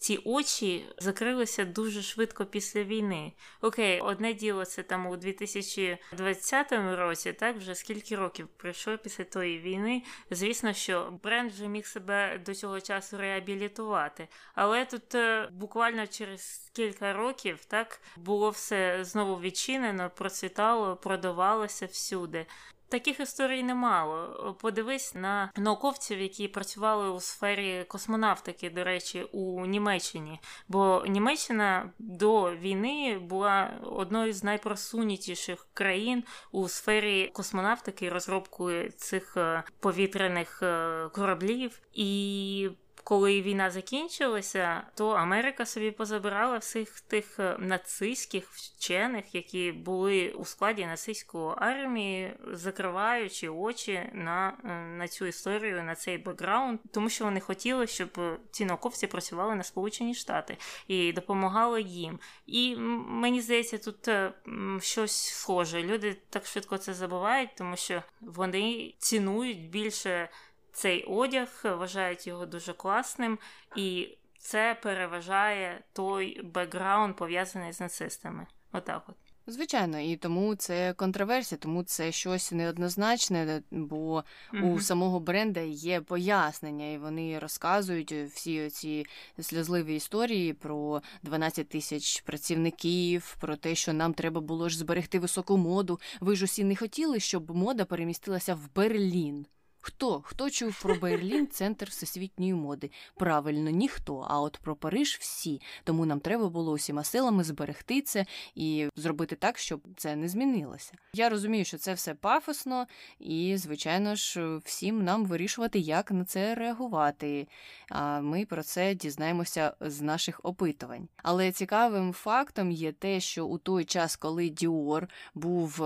[0.01, 3.33] ці очі закрилися дуже швидко після війни.
[3.61, 9.59] Окей, одне діло це там у 2020 році, так вже скільки років пройшло після тої
[9.59, 10.03] війни.
[10.31, 14.29] Звісно, що бренд вже міг себе до цього часу реабілітувати.
[14.55, 22.47] Але тут е, буквально через кілька років так було все знову відчинено, процвітало, продавалося всюди.
[22.91, 24.57] Таких історій немало.
[24.61, 30.41] Подивись на науковців, які працювали у сфері космонавтики, до речі, у Німеччині.
[30.69, 39.63] Бо Німеччина до війни була одною з найпросунутіших країн у сфері космонавтики, розробки цих е,
[39.81, 42.71] повітряних е, кораблів і
[43.05, 50.45] коли війна закінчилася, то Америка собі позабирала всіх тих е, нацистських вчених, які були у
[50.45, 57.25] складі нацистської армії, закриваючи очі на е, на цю історію, на цей бекграунд, тому що
[57.25, 60.57] вони хотіли, щоб ці науковці працювали на Сполучені Штати
[60.89, 62.19] і допомагали їм.
[62.47, 64.33] І мені здається, тут е,
[64.81, 65.83] щось схоже.
[65.83, 70.29] Люди так швидко це забувають, тому що вони цінують більше
[70.73, 73.39] цей одяг, вважають його дуже класним,
[73.77, 78.47] і це переважає той бекграунд, пов'язаний з нацистами.
[78.73, 79.15] Отак от.
[79.47, 84.73] Звичайно, і тому це контроверсія, тому це щось неоднозначне, бо mm-hmm.
[84.73, 89.07] у самого бренда є пояснення, і вони розказують всі ці
[89.41, 95.57] сльозливі історії про 12 тисяч працівників, про те, що нам треба було ж зберегти високу
[95.57, 96.01] моду.
[96.21, 99.47] Ви ж усі не хотіли, щоб мода перемістилася в Берлін.
[99.81, 102.91] Хто Хто чув про Берлін, центр всесвітньої моди?
[103.15, 104.27] Правильно, ніхто.
[104.29, 105.61] А от про Париж всі.
[105.85, 110.93] Тому нам треба було усіма силами зберегти це і зробити так, щоб це не змінилося.
[111.15, 112.87] Я розумію, що це все пафосно,
[113.19, 117.49] і, звичайно ж, всім нам вирішувати, як на це реагувати.
[117.89, 121.09] А ми про це дізнаємося з наших опитувань.
[121.17, 125.83] Але цікавим фактом є те, що у той час, коли Діор був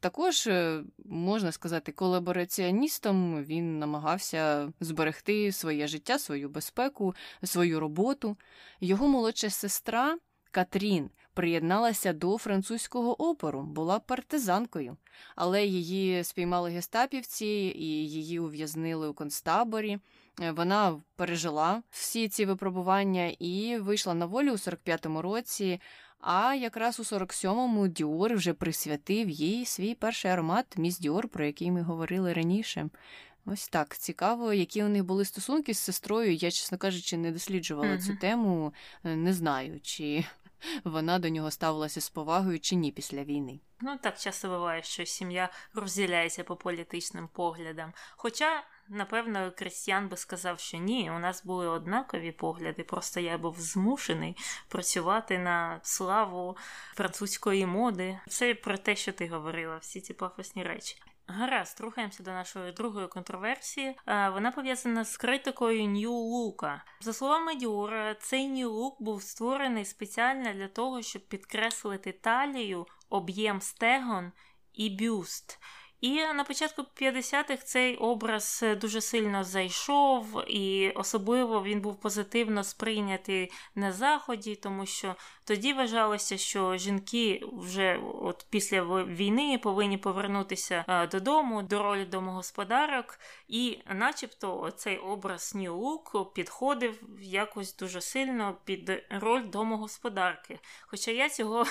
[0.00, 8.36] також, е, можна сказати, колабораціоністом він намагався зберегти своє життя, свою безпеку, свою роботу.
[8.80, 10.18] Його молодша сестра
[10.50, 14.96] Катрін приєдналася до французького опору, була партизанкою,
[15.36, 17.46] але її спіймали гестапівці
[17.76, 19.98] і її ув'язнили у концтаборі.
[20.40, 25.80] Е, вона пережила всі ці випробування і вийшла на волю у 45-му році.
[26.20, 31.70] А якраз у 47-му Діор вже присвятив їй свій перший аромат Міс Діор, про який
[31.70, 32.88] ми говорили раніше.
[33.46, 36.34] Ось так цікаво, які у них були стосунки з сестрою.
[36.34, 38.06] Я, чесно кажучи, не досліджувала mm-hmm.
[38.06, 40.24] цю тему, е, не знаю, чи
[40.84, 43.60] вона до нього ставилася з повагою чи ні після війни.
[43.80, 47.92] Ну так часто буває, що сім'я розділяється по політичним поглядам.
[48.16, 53.60] Хоча напевно, Крістіан би сказав, що ні, у нас були однакові погляди, просто я був
[53.60, 54.36] змушений
[54.68, 56.56] працювати на славу
[56.94, 58.20] французької моди.
[58.26, 60.96] Все про те, що ти говорила, всі ці пафосні речі.
[61.30, 63.96] Гаразд, рухаємося до нашої другої контроверсії.
[64.06, 66.84] Вона пов'язана з критикою Нью Лука.
[67.00, 73.60] За словами Діора, цей Нью Лук був створений спеціально для того, щоб підкреслити талію, об'єм
[73.60, 74.32] стегон
[74.72, 75.58] і бюст.
[76.00, 82.64] І на початку 50-х цей образ е, дуже сильно зайшов, і особливо він був позитивно
[82.64, 85.14] сприйнятий на заході, тому що
[85.48, 93.18] тоді вважалося, що жінки вже от після війни повинні повернутися е, додому до ролі домогосподарок,
[93.48, 100.58] і, начебто, цей образ New Look підходив якось дуже сильно під роль домогосподарки.
[100.86, 101.64] Хоча я цього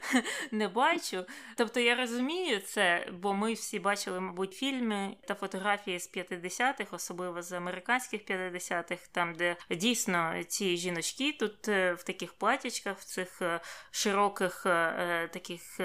[0.50, 1.24] не бачу.
[1.56, 7.42] Тобто я розумію це, бо ми всі бачили, мабуть, фільми та фотографії з 50-х, особливо
[7.42, 13.42] з американських 50-х, там, де дійсно ці жіночки тут е, в таких платячках, в цих
[13.42, 13.60] е,
[13.90, 15.80] широких е, таких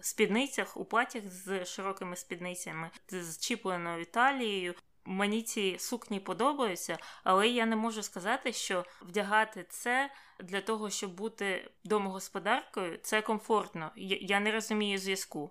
[0.00, 4.74] спідницях, у платях з широкими спідницями, з чіпленою талією.
[5.04, 10.10] Мені ці сукні подобаються, але я не можу сказати, що вдягати це
[10.40, 13.90] для того, щоб бути домогосподаркою, це комфортно.
[13.96, 15.50] Я не розумію зв'язку.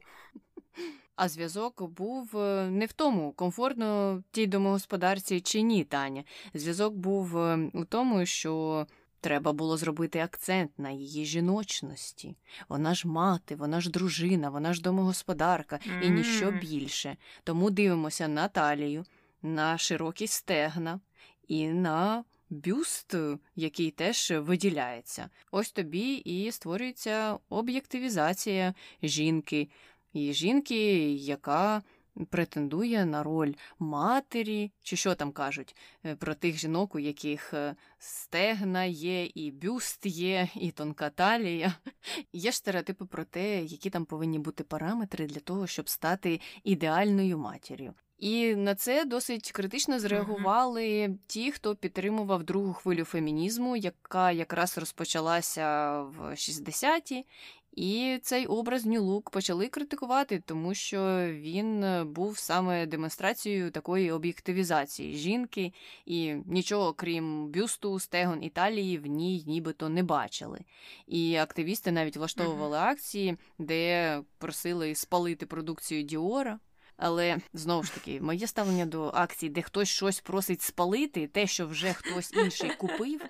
[1.15, 6.23] А зв'язок був е, не в тому, комфортно тій домогосподарці чи ні, Таня.
[6.53, 8.86] Зв'язок був е, у тому, що
[9.22, 12.36] треба було зробити акцент на її жіночності.
[12.70, 16.01] Вона ж мати, вона ж дружина, вона ж домогосподарка mm-hmm.
[16.01, 17.17] і ніщо більше.
[17.43, 19.05] Тому дивимося на талію,
[19.41, 20.99] на широкі стегна
[21.47, 22.24] і на.
[22.51, 23.15] Бюст,
[23.55, 25.30] який теж виділяється.
[25.51, 29.70] Ось тобі і створюється об'єктивізація жінки,
[30.13, 31.84] і жінки, яка
[32.30, 37.76] претендує на роль матері, чи що там кажуть, е, про тих жінок, у яких е,
[37.99, 41.74] стегна є, і бюст є, і тонка талія.
[42.34, 47.38] Є ж стереотипи про те, які там повинні бути параметри для того, щоб стати ідеальною
[47.38, 47.93] матір'ю.
[48.20, 56.01] І на це досить критично зреагували ті, хто підтримував другу хвилю фемінізму, яка якраз розпочалася
[56.01, 57.26] в 60-ті,
[57.72, 64.11] і цей образ New Look почали критикувати, тому що він е, був саме демонстрацією такої
[64.11, 65.74] об'єктивізації жінки,
[66.05, 70.59] і нічого крім бюсту, стегон Італії в ній нібито не бачили.
[71.07, 72.89] І активісти навіть влаштовували uh-huh.
[72.89, 76.59] акції, де просили спалити продукцію Діора.
[77.01, 81.67] Але знову ж таки, моє ставлення до акцій, де хтось щось просить спалити, те, що
[81.67, 83.22] вже хтось інший купив,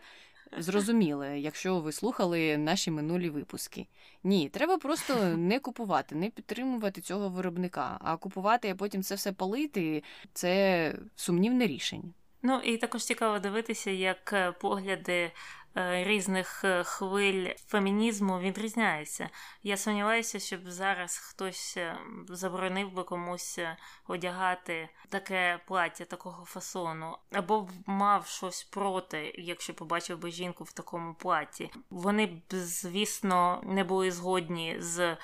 [0.58, 3.88] зрозуміли, якщо ви слухали наші минулі випуски.
[4.24, 9.32] Ні, треба просто не купувати, не підтримувати цього виробника, а купувати, а потім це все
[9.32, 12.14] палити це сумнівне рішення.
[12.42, 15.32] Ну і також цікаво дивитися, як е, погляди
[15.76, 19.30] різних е, хвиль фемінізму відрізняється.
[19.64, 21.98] Я сумніваюся, щоб зараз хтось е,
[22.30, 23.60] заборонив би комусь
[24.08, 30.72] одягати таке плаття такого фасону, або б мав щось проти, якщо побачив би жінку в
[30.72, 31.72] такому платі.
[31.90, 35.18] Вони б, звісно, не були згодні з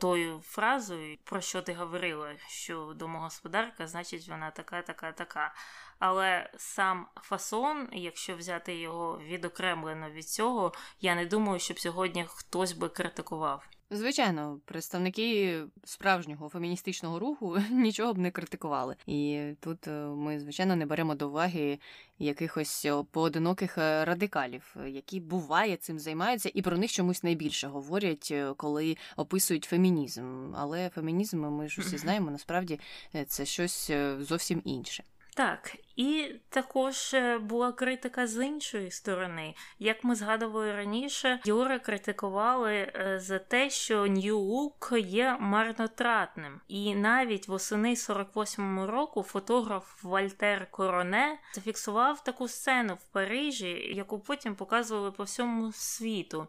[0.00, 5.54] тою фразою, про що ти говорила, що домогосподарка, значить, вона така, така, така.
[5.98, 12.72] Але сам фасон, якщо взяти його відокремлено від цього, я не думаю, щоб сьогодні хтось
[12.72, 13.68] би критикував.
[13.90, 20.86] Звичайно, представники справжнього феміністичного руху нічого б не критикували, і тут е, ми звичайно не
[20.86, 21.78] беремо до уваги
[22.18, 28.54] якихось поодиноких е, радикалів, які буває цим займаються, і про них чомусь найбільше говорять, е,
[28.56, 30.54] коли описують фемінізм.
[30.56, 32.80] Але фемінізм, ми ж усі знаємо, насправді
[33.26, 33.90] це щось
[34.20, 35.04] зовсім інше.
[35.38, 39.54] Так, і також е, була критика з іншої сторони.
[39.78, 46.60] Як ми згадували раніше, Діора критикували е, за те, що New Look є марнотратним.
[46.68, 54.54] І навіть восени 48-му року фотограф Вальтер Короне зафіксував таку сцену в Парижі, яку потім
[54.54, 56.48] показували по всьому світу.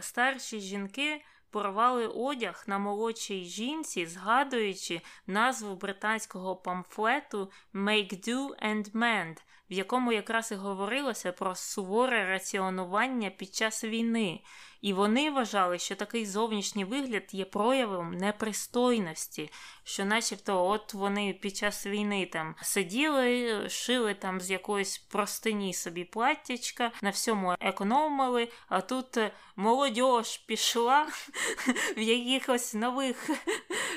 [0.00, 9.36] Старші жінки порвали одяг на молодшій жінці, згадуючи назву британського памфлету «Make do and mend»,
[9.70, 14.40] в якому якраз і говорилося про суворе раціонування під час війни,
[14.80, 19.50] і вони вважали, що такий зовнішній вигляд є проявом непристойності,
[19.84, 26.04] що, начебто, от вони під час війни там сиділи, шили там з якоїсь простині собі
[26.04, 29.18] платтячка, на всьому економили, а тут
[29.56, 30.00] молодь
[30.46, 31.06] пішла
[31.96, 33.30] в якихось нових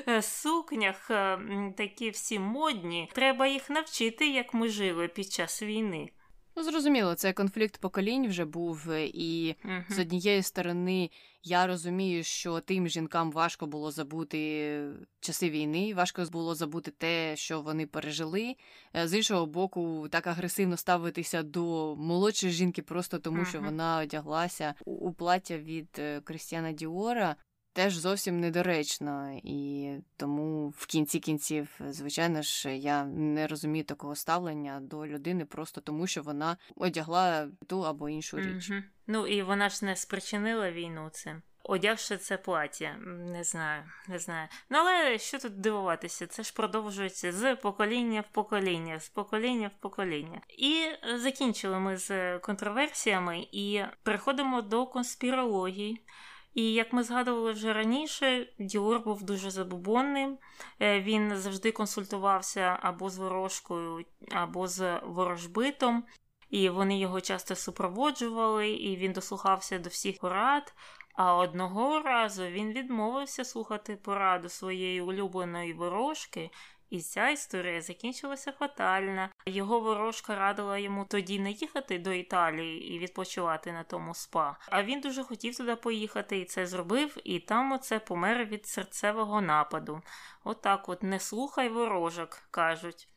[0.07, 1.39] е, сукнях, е,
[1.77, 3.09] такі всі модні.
[3.13, 6.09] Треба їх навчити, як ми жили під час війни.
[6.55, 9.83] Ну, зрозуміло, це конфлікт поколінь вже був, е, і uh-huh.
[9.89, 11.09] з однієї сторони
[11.43, 14.83] я розумію, що тим жінкам важко було забути
[15.19, 18.55] часи війни, важко було забути те, що вони пережили.
[18.95, 23.49] Е, з іншого боку, так агресивно ставитися до молодшої жінки, просто тому, uh-huh.
[23.49, 27.35] що вона одяглася у плаття від е, Крістіана Діора
[27.73, 34.79] теж зовсім недоречно, і тому в кінці кінців, звичайно ж, я не розумію такого ставлення
[34.79, 38.69] до людини просто тому, що вона одягла ту або іншу річ.
[38.69, 38.79] Угу.
[39.07, 41.41] Ну і вона ж не спричинила війну цим.
[41.65, 44.47] Одягши це плаття, не знаю, не знаю.
[44.69, 46.27] Ну але що тут дивуватися?
[46.27, 50.41] Це ж продовжується з покоління в покоління, з покоління в покоління.
[50.49, 56.05] І закінчили ми з контроверсіями і переходимо до конспірології.
[56.53, 60.37] І як ми згадували вже раніше, Діор був дуже забобонним.
[60.81, 66.03] Е, він завжди консультувався або з ворожкою, або з ворожбитом,
[66.49, 70.73] і вони його часто супроводжували, і він дослухався до всіх порад.
[71.13, 76.49] А одного разу він відмовився слухати пораду своєї улюбленої ворожки,
[76.93, 79.29] і ця історія закінчилася фатально.
[79.45, 84.57] Його ворожка радила йому тоді не їхати до Італії і відпочивати на тому спа.
[84.69, 89.41] А він дуже хотів туди поїхати і це зробив, і там оце помер від серцевого
[89.41, 90.01] нападу.
[90.43, 93.07] Отак, от, от не слухай ворожок, кажуть.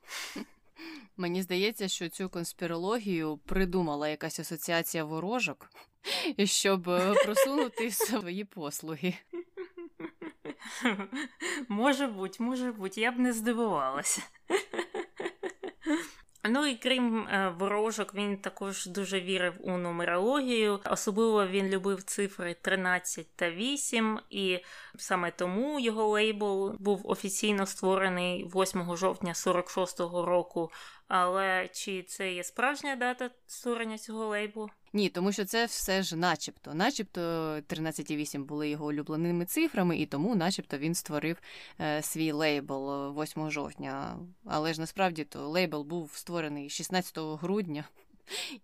[1.16, 5.70] Мені здається, що цю конспірологію придумала якась асоціація ворожок,
[6.44, 9.14] щоб е, просунути свої послуги.
[11.68, 14.22] Може бути, може бути, я б не здивувалася.
[16.48, 20.80] Ну і крім е, ворожок, він також дуже вірив у нумерологію.
[20.90, 24.58] Особливо він любив цифри 13 та 8, і
[24.96, 30.70] саме тому його лейбл був офіційно створений 8 жовтня 46-го року.
[31.08, 34.70] Але чи це є справжня дата створення цього лейблу?
[34.97, 36.74] Ні, тому що це все ж начебто.
[36.74, 37.20] Начебто
[37.68, 41.36] 13,8 були його улюбленими цифрами, і тому, начебто, він створив
[41.80, 44.18] е, свій лейбл 8 жовтня.
[44.44, 47.84] Але ж насправді то лейбл був створений 16 грудня.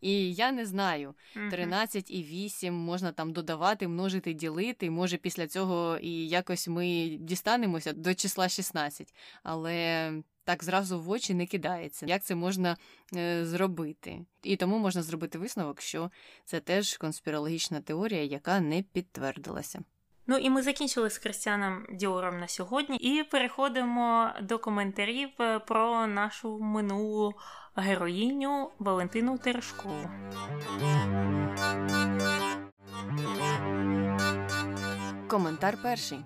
[0.01, 1.15] І я не знаю,
[1.51, 4.91] 13 і 8 можна там додавати, множити, ділити.
[4.91, 9.15] Може, після цього і якось ми дістанемося до числа 16.
[9.43, 10.13] Але
[10.45, 12.07] так зразу в очі не кидається.
[12.07, 12.77] Як це можна
[13.17, 14.25] е, зробити?
[14.43, 16.11] І тому можна зробити висновок, що
[16.45, 19.81] це теж конспірологічна теорія, яка не підтвердилася.
[20.27, 26.07] Ну і ми закінчили з Кристіаном Діором на сьогодні, і переходимо до коментарів е, про
[26.07, 27.35] нашу минулу
[27.77, 30.11] героїню Валентину Терешкову.
[35.29, 36.19] Коментар перший.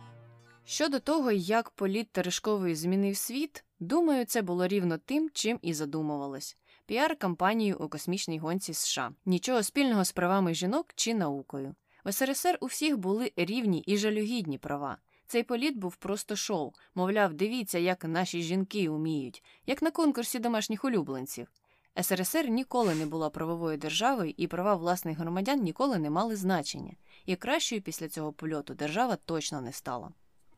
[0.68, 6.56] Щодо того, як політ Терешкової змінив світ, думаю, це було рівно тим, чим і задумувалось
[6.86, 9.12] піар кампанію у космічній гонці США.
[9.26, 11.74] Нічого спільного з правами жінок чи наукою.
[12.04, 14.98] В СРСР у всіх були рівні і жалюгідні права.
[15.26, 16.72] Цей політ був просто шоу.
[16.94, 21.48] Мовляв, дивіться, як наші жінки уміють, як на конкурсі домашніх улюбленців.
[22.02, 26.92] СРСР ніколи не була правовою державою, і права власних громадян ніколи не мали значення.
[27.26, 30.10] І кращою після цього польоту держава точно не стала.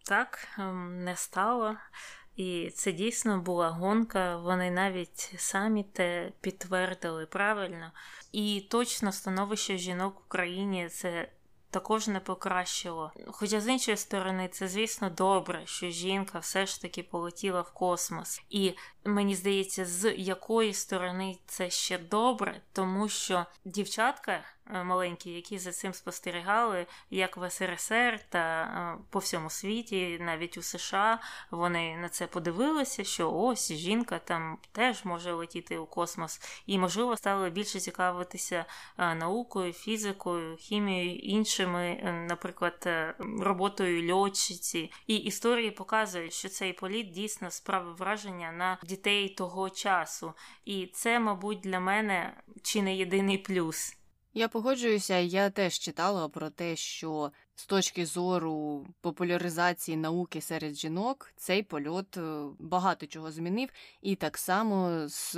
[0.09, 1.77] Так, ем, не стало.
[2.37, 7.93] І це дійсно була гонка, вони навіть самі те підтвердили правильно.
[8.33, 11.29] І точно становище жінок в Україні це
[11.71, 13.13] також не покращило.
[13.27, 18.43] Хоча з іншої сторони, це звісно добре, що жінка все ж таки полетіла в космос.
[18.51, 24.41] І мені здається, з якої сторони це ще добре, тому що дівчатка.
[24.75, 28.63] Е, маленькі, які за цим спостерігали, як в СРСР та
[28.99, 34.59] е, по всьому світі, навіть у США, вони на це подивилися, що ось жінка там
[34.73, 38.65] теж може летіти у космос, і, можливо, стали більше цікавитися
[38.99, 42.89] е, наукою, фізикою, хімією, іншими, наприклад,
[43.41, 44.93] роботою льотчиці.
[45.07, 50.33] І історії показують, що цей політ дійсно справив враження на дітей того часу.
[50.65, 53.99] І це, мабуть, для мене чи не єдиний плюс.
[54.35, 61.33] Я погоджуюся, я теж читала про те, що з точки зору популяризації науки серед жінок
[61.37, 63.69] цей польот е, багато чого змінив,
[64.03, 65.37] і так само з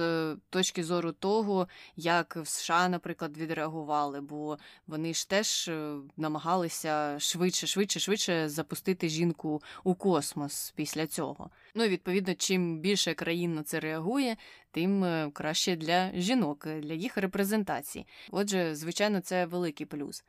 [0.51, 7.67] точки зору того, як в США, наприклад, відреагували, бо вони ж теж е, намагалися швидше,
[7.67, 11.51] швидше, швидше запустити жінку у космос після цього.
[11.75, 14.37] Ну і відповідно, чим більше країн на це реагує,
[14.71, 18.07] тим е, краще для жінок, для їх репрезентації.
[18.31, 20.25] Отже, звичайно, це великий плюс.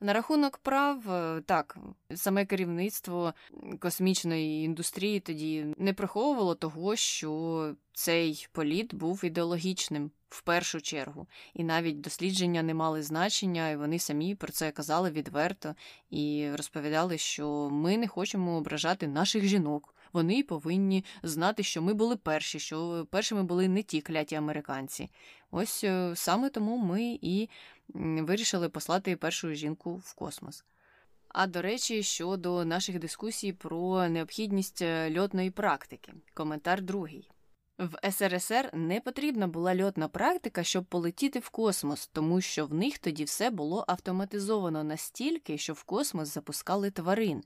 [0.00, 1.76] На рахунок прав, е, так,
[2.14, 3.34] саме керівництво
[3.80, 11.64] космічної індустрії тоді не приховувало того, що цей політ був ідеологічним в першу чергу, і
[11.64, 15.74] навіть дослідження не мали значення, і вони самі про це казали відверто
[16.10, 19.94] і розповідали, що ми не хочемо ображати наших жінок.
[20.16, 25.10] Вони повинні знати, що ми були перші, що першими були не ті кляті американці.
[25.50, 27.48] Ось е, саме тому ми і
[27.94, 30.64] вирішили послати першу жінку в космос.
[31.28, 37.30] А до речі, щодо наших дискусій про необхідність е, льотної практики, коментар другий.
[37.78, 42.98] В СРСР не потрібна була льотна практика, щоб полетіти в космос, тому що в них
[42.98, 47.42] тоді все було автоматизовано настільки, що в космос запускали тварин.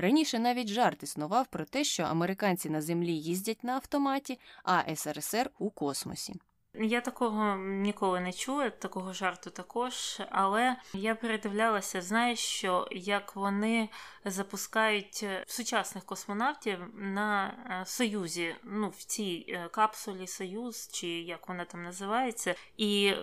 [0.00, 5.50] Раніше навіть жарт існував про те, що американці на землі їздять на автоматі, а СРСР
[5.58, 6.34] у космосі.
[6.74, 13.88] Я такого ніколи не чула, такого жарту також, але я передивлялася, знаєш, що як вони
[14.24, 21.48] запускають е, сучасних космонавтів на е, Союзі, ну в цій е, капсулі Союз, чи як
[21.48, 23.14] вона там називається, і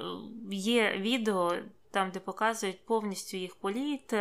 [0.52, 1.56] є відео.
[1.92, 4.14] Там, де показують повністю їх політ,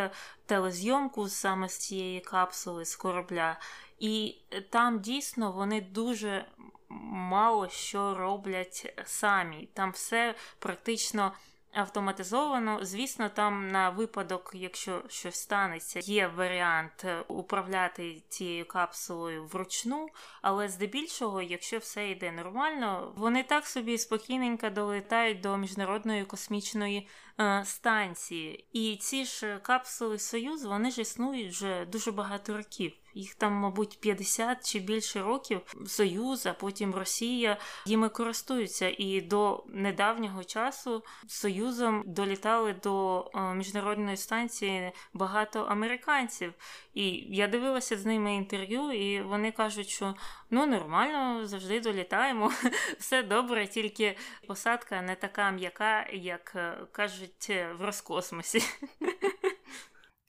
[0.45, 3.59] телезйомку саме з цієї капсули з корабля,
[3.99, 4.35] і
[4.69, 6.45] там дійсно вони дуже
[6.89, 9.69] мало що роблять самі.
[9.73, 11.31] Там все практично.
[11.77, 20.09] Автоматизовано, звісно, там на випадок, якщо щось станеться, є варіант управляти цією капсулою вручну,
[20.41, 27.07] але здебільшого, якщо все йде нормально, вони так собі спокійненько долетають до міжнародної космічної
[27.39, 28.67] е, станції.
[28.73, 33.99] І ці ж капсули Союз вони ж існують вже дуже багато років їх там, мабуть,
[33.99, 38.95] 50 чи більше років Союз, а потім Росія їми користуються.
[38.97, 46.53] І до недавнього часу Союзом долітали до е, міжнародної станції багато американців.
[46.93, 50.15] І я дивилася з ними інтерв'ю, і вони кажуть, що
[50.49, 52.51] ну нормально, завжди долітаємо,
[52.99, 58.63] все добре, тільки посадка не така м'яка, як е, кажуть в Роскосмосі.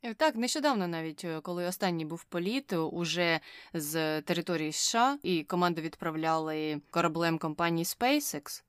[0.03, 3.41] Е, так, нещодавно, навіть е, коли останній був політ, е, уже
[3.75, 8.63] з території США і команду відправляли кораблем компанії SpaceX,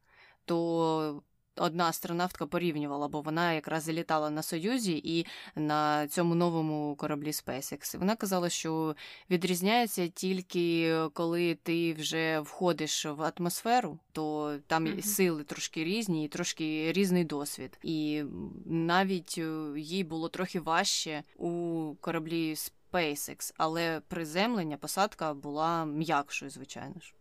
[0.45, 1.23] то
[1.60, 7.99] одна астронавтка порівнювала, бо вона якраз залітала на Союзі і на цьому новому кораблі SpaceX.
[7.99, 8.95] Вона казала, що
[9.30, 15.01] відрізняється тільки коли ти вже входиш в атмосферу, то там mm-hmm.
[15.01, 17.80] сили трошки різні, і трошки різний досвід.
[17.84, 18.24] І
[18.66, 26.99] навіть е, їй було трохи важче у кораблі SpaceX, але приземлення, посадка була м'якшою, звичайно
[26.99, 27.14] ж.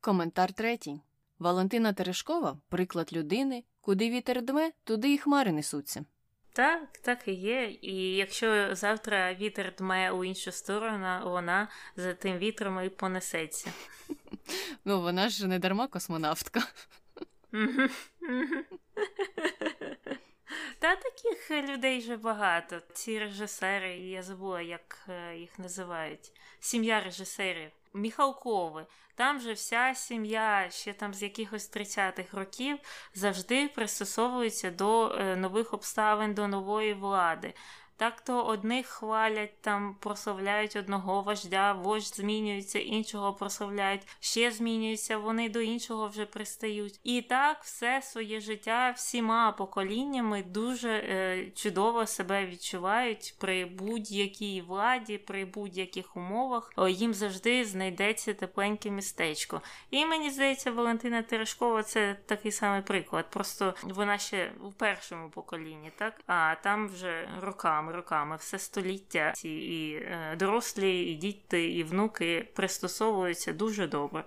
[0.00, 1.00] Коментар третій.
[1.38, 6.04] Валентина Терешкова приклад людини, куди вітер дме, туди і хмари несуться.
[6.52, 7.76] Так, так і є.
[7.82, 13.72] І якщо завтра вітер дме у іншу сторону, вона за тим вітром і понесеться.
[14.84, 16.62] Ну, вона ж не дарма космонавтка.
[20.78, 22.80] Та таких людей вже багато.
[22.92, 26.32] Ці режисери, я забула, як е, їх називають.
[26.60, 27.70] Сім'я режисерів.
[27.98, 28.86] Міхалкови.
[29.14, 32.78] Там же вся сім'я ще там з якихось 30-х років
[33.14, 37.54] завжди пристосовується до е, нових обставин, до нової влади.
[37.98, 45.48] Так то одних хвалять, там прославляють одного вождя, вождь змінюється, іншого прославляють, ще змінюються, вони
[45.48, 47.00] до іншого вже пристають.
[47.04, 55.18] І так все своє життя всіма поколіннями дуже е, чудово себе відчувають при будь-якій владі,
[55.18, 56.72] при будь-яких умовах.
[56.88, 59.62] Їм завжди знайдеться тепленьке містечко.
[59.90, 63.30] І мені здається, Валентина Терешкова це такий самий приклад.
[63.30, 69.32] Просто вона ще в першому поколінні, так а там вже роками роками, роками, все століття
[69.36, 74.24] ці і е, дорослі, і діти, і внуки пристосовуються дуже добре.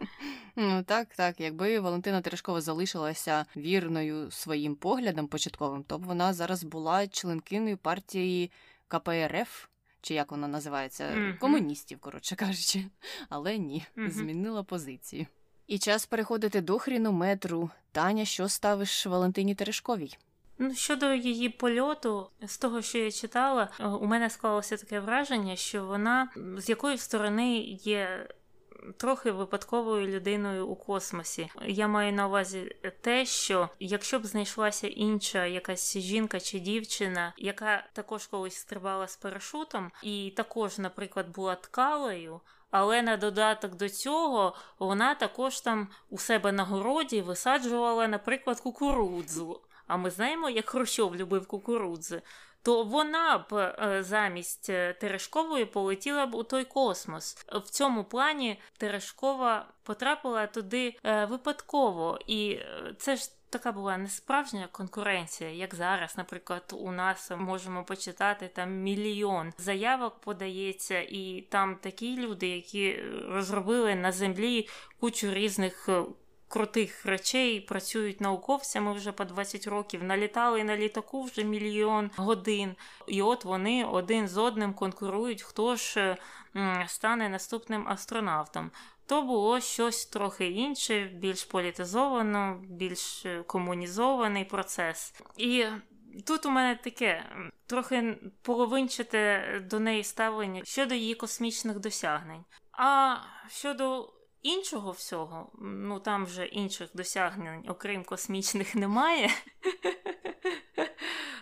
[0.55, 1.39] Ну так, так.
[1.39, 8.51] Якби Валентина Терешкова залишилася вірною своїм поглядам початковим, то б вона зараз була членкиною партії
[8.87, 9.67] КПРФ.
[10.03, 11.37] Чи як вона називається, mm-hmm.
[11.37, 12.85] комуністів, коротше кажучи,
[13.29, 14.11] але ні, mm-hmm.
[14.11, 15.25] змінила позицію.
[15.67, 17.69] І час переходити до хрінометру.
[17.91, 20.17] Таня, що ставиш Валентині Терешковій?
[20.63, 25.55] Ну, щодо її польоту, з того, що я читала, е, у мене склалося таке враження,
[25.55, 28.27] що вона з якої сторони є.
[28.97, 31.49] Трохи випадковою людиною у космосі.
[31.65, 37.87] Я маю на увазі те, що якщо б знайшлася інша якась жінка чи дівчина, яка
[37.93, 42.41] також колись стрибала з парашутом, і також, наприклад, була ткалею,
[42.71, 49.61] але на додаток до цього вона також там у себе на городі висаджувала, наприклад, кукурудзу
[49.91, 52.21] а ми знаємо, як Хрущов любив кукурудзи,
[52.63, 57.45] то вона б е, замість е, Терешкової полетіла б у той космос.
[57.47, 62.59] В цьому плані Терешкова потрапила туди е, випадково, і
[62.97, 63.29] це ж.
[63.51, 70.99] Така була несправжня конкуренція, як зараз, наприклад, у нас можемо почитати там мільйон заявок подається,
[70.99, 74.69] і там такі люди, які розробили на землі
[74.99, 75.89] кучу різних
[76.51, 82.75] крутих речей, працюють науковцями вже по 20 років, налітали на літаку вже мільйон годин.
[83.07, 86.17] І от вони один з одним конкурують, хто ж
[86.87, 88.71] стане наступним астронавтом.
[89.05, 95.13] То було щось трохи інше, більш політизовано, більш е, комунізований процес.
[95.37, 95.65] І
[96.27, 97.25] тут у мене таке
[97.65, 102.43] трохи половинчате до неї ставлення щодо її космічних досягнень.
[102.71, 103.15] А
[103.49, 109.29] щодо іншого всього, ну там вже інших досягнень, окрім космічних, немає.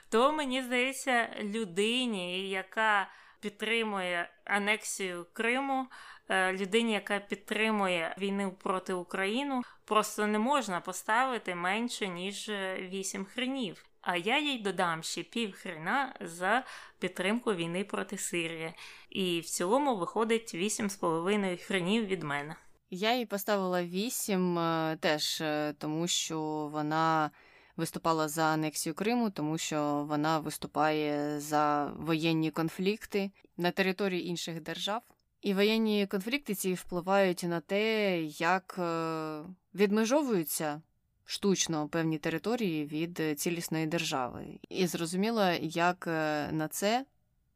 [0.09, 5.87] То мені здається, людині, яка підтримує анексію Криму,
[6.29, 13.85] е, людині, яка підтримує війну проти України, просто не можна поставити менше ніж 8 хренів.
[14.01, 16.63] А я їй додам ще пів хрена за
[16.99, 18.73] підтримку війни проти Сирії.
[19.09, 22.55] І в цілому виходить 8,5 хренів від мене.
[22.91, 27.31] Я їй поставила 8 е, теж, е, тому що вона
[27.77, 35.01] виступала за анексію Криму, тому що вона виступає за воєнні конфлікти на території інших держав.
[35.41, 39.41] І воєнні конфлікти ці впливають на те, як е,
[39.75, 40.81] відмежовуються
[41.25, 44.59] штучно певні території від цілісної держави.
[44.69, 46.07] І зрозуміло, як
[46.51, 47.05] на це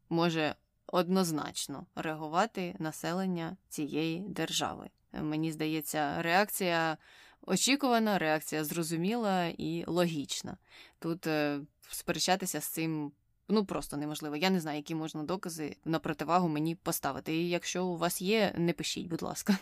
[0.09, 0.55] може
[0.87, 4.89] однозначно реагувати населення цієї держави.
[5.13, 6.97] Мені здається, реакція
[7.41, 10.57] очікувана, реакція зрозуміла і логічна.
[10.99, 11.59] Тут е,
[11.89, 13.11] сперечатися з цим
[13.49, 14.35] ну просто неможливо.
[14.35, 17.35] Я не знаю, які можна докази на противагу мені поставити.
[17.35, 19.57] І якщо у вас є, не пишіть, будь ласка.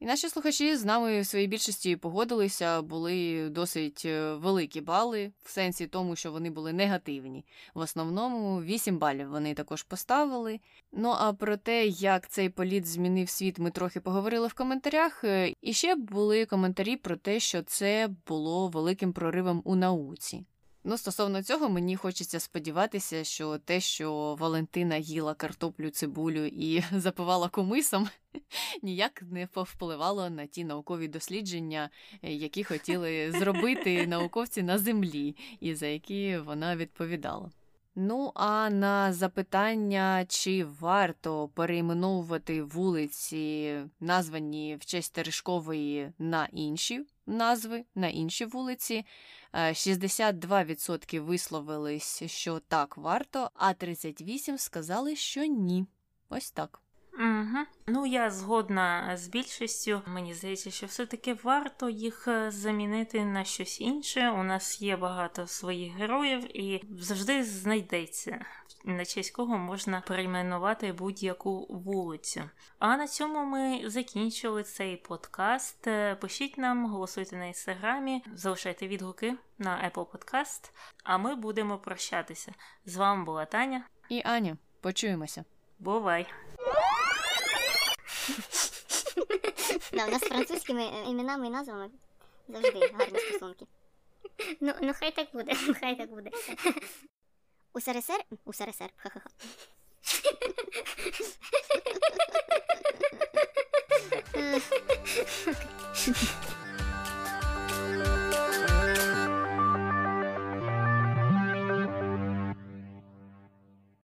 [0.00, 5.50] І наші слухачі з нами в своїй більшості погодилися, були досить е, великі бали, в
[5.50, 7.44] сенсі тому, що вони були негативні.
[7.74, 10.60] В основному 8 балів вони також поставили.
[10.92, 15.24] Ну а про те, як цей політ змінив світ, ми трохи поговорили в коментарях.
[15.24, 20.44] Е, і ще були коментарі про те, що це було великим проривом у науці.
[20.84, 27.48] Ну, стосовно цього, мені хочеться сподіватися, що те, що Валентина їла картоплю, цибулю і запивала
[27.48, 28.08] комисом,
[28.82, 31.90] ніяк не повпливало на ті наукові дослідження,
[32.22, 37.50] які хотіли зробити науковці на землі, і за які вона відповідала.
[37.94, 47.84] Ну, а на запитання, чи варто перейменовувати вулиці, названі в честь Терешкової на інші назви,
[47.94, 49.04] на інші вулиці,
[49.54, 55.86] 62% е, висловились, що так варто, а 38% сказали, що ні.
[56.28, 56.80] Ось так.
[57.20, 57.64] Угу.
[57.86, 60.02] Ну, я згодна з більшістю.
[60.06, 64.30] Мені здається, що все-таки варто їх е, замінити на щось інше.
[64.30, 68.44] У нас є багато своїх героїв, і завжди знайдеться.
[68.84, 72.42] На честь кого можна перейменувати будь-яку вулицю.
[72.78, 75.86] А на цьому ми закінчили цей подкаст.
[75.86, 80.70] Е, пишіть нам, голосуйте на інстаграмі, залишайте відгуки на Apple Podcast,
[81.04, 82.52] а ми будемо прощатися.
[82.84, 84.56] З вами була Таня і Аня.
[84.80, 85.44] Почуємося.
[85.78, 86.26] Бувай!
[89.92, 91.90] Да, у нас з французькими іменами і назвами
[92.48, 93.66] завжди гарні стосунки.
[94.60, 96.30] Ну, ну хай так буде, хай так буде.
[97.72, 98.24] У СРСР?
[98.44, 99.30] У СРСР, ха-ха-ха.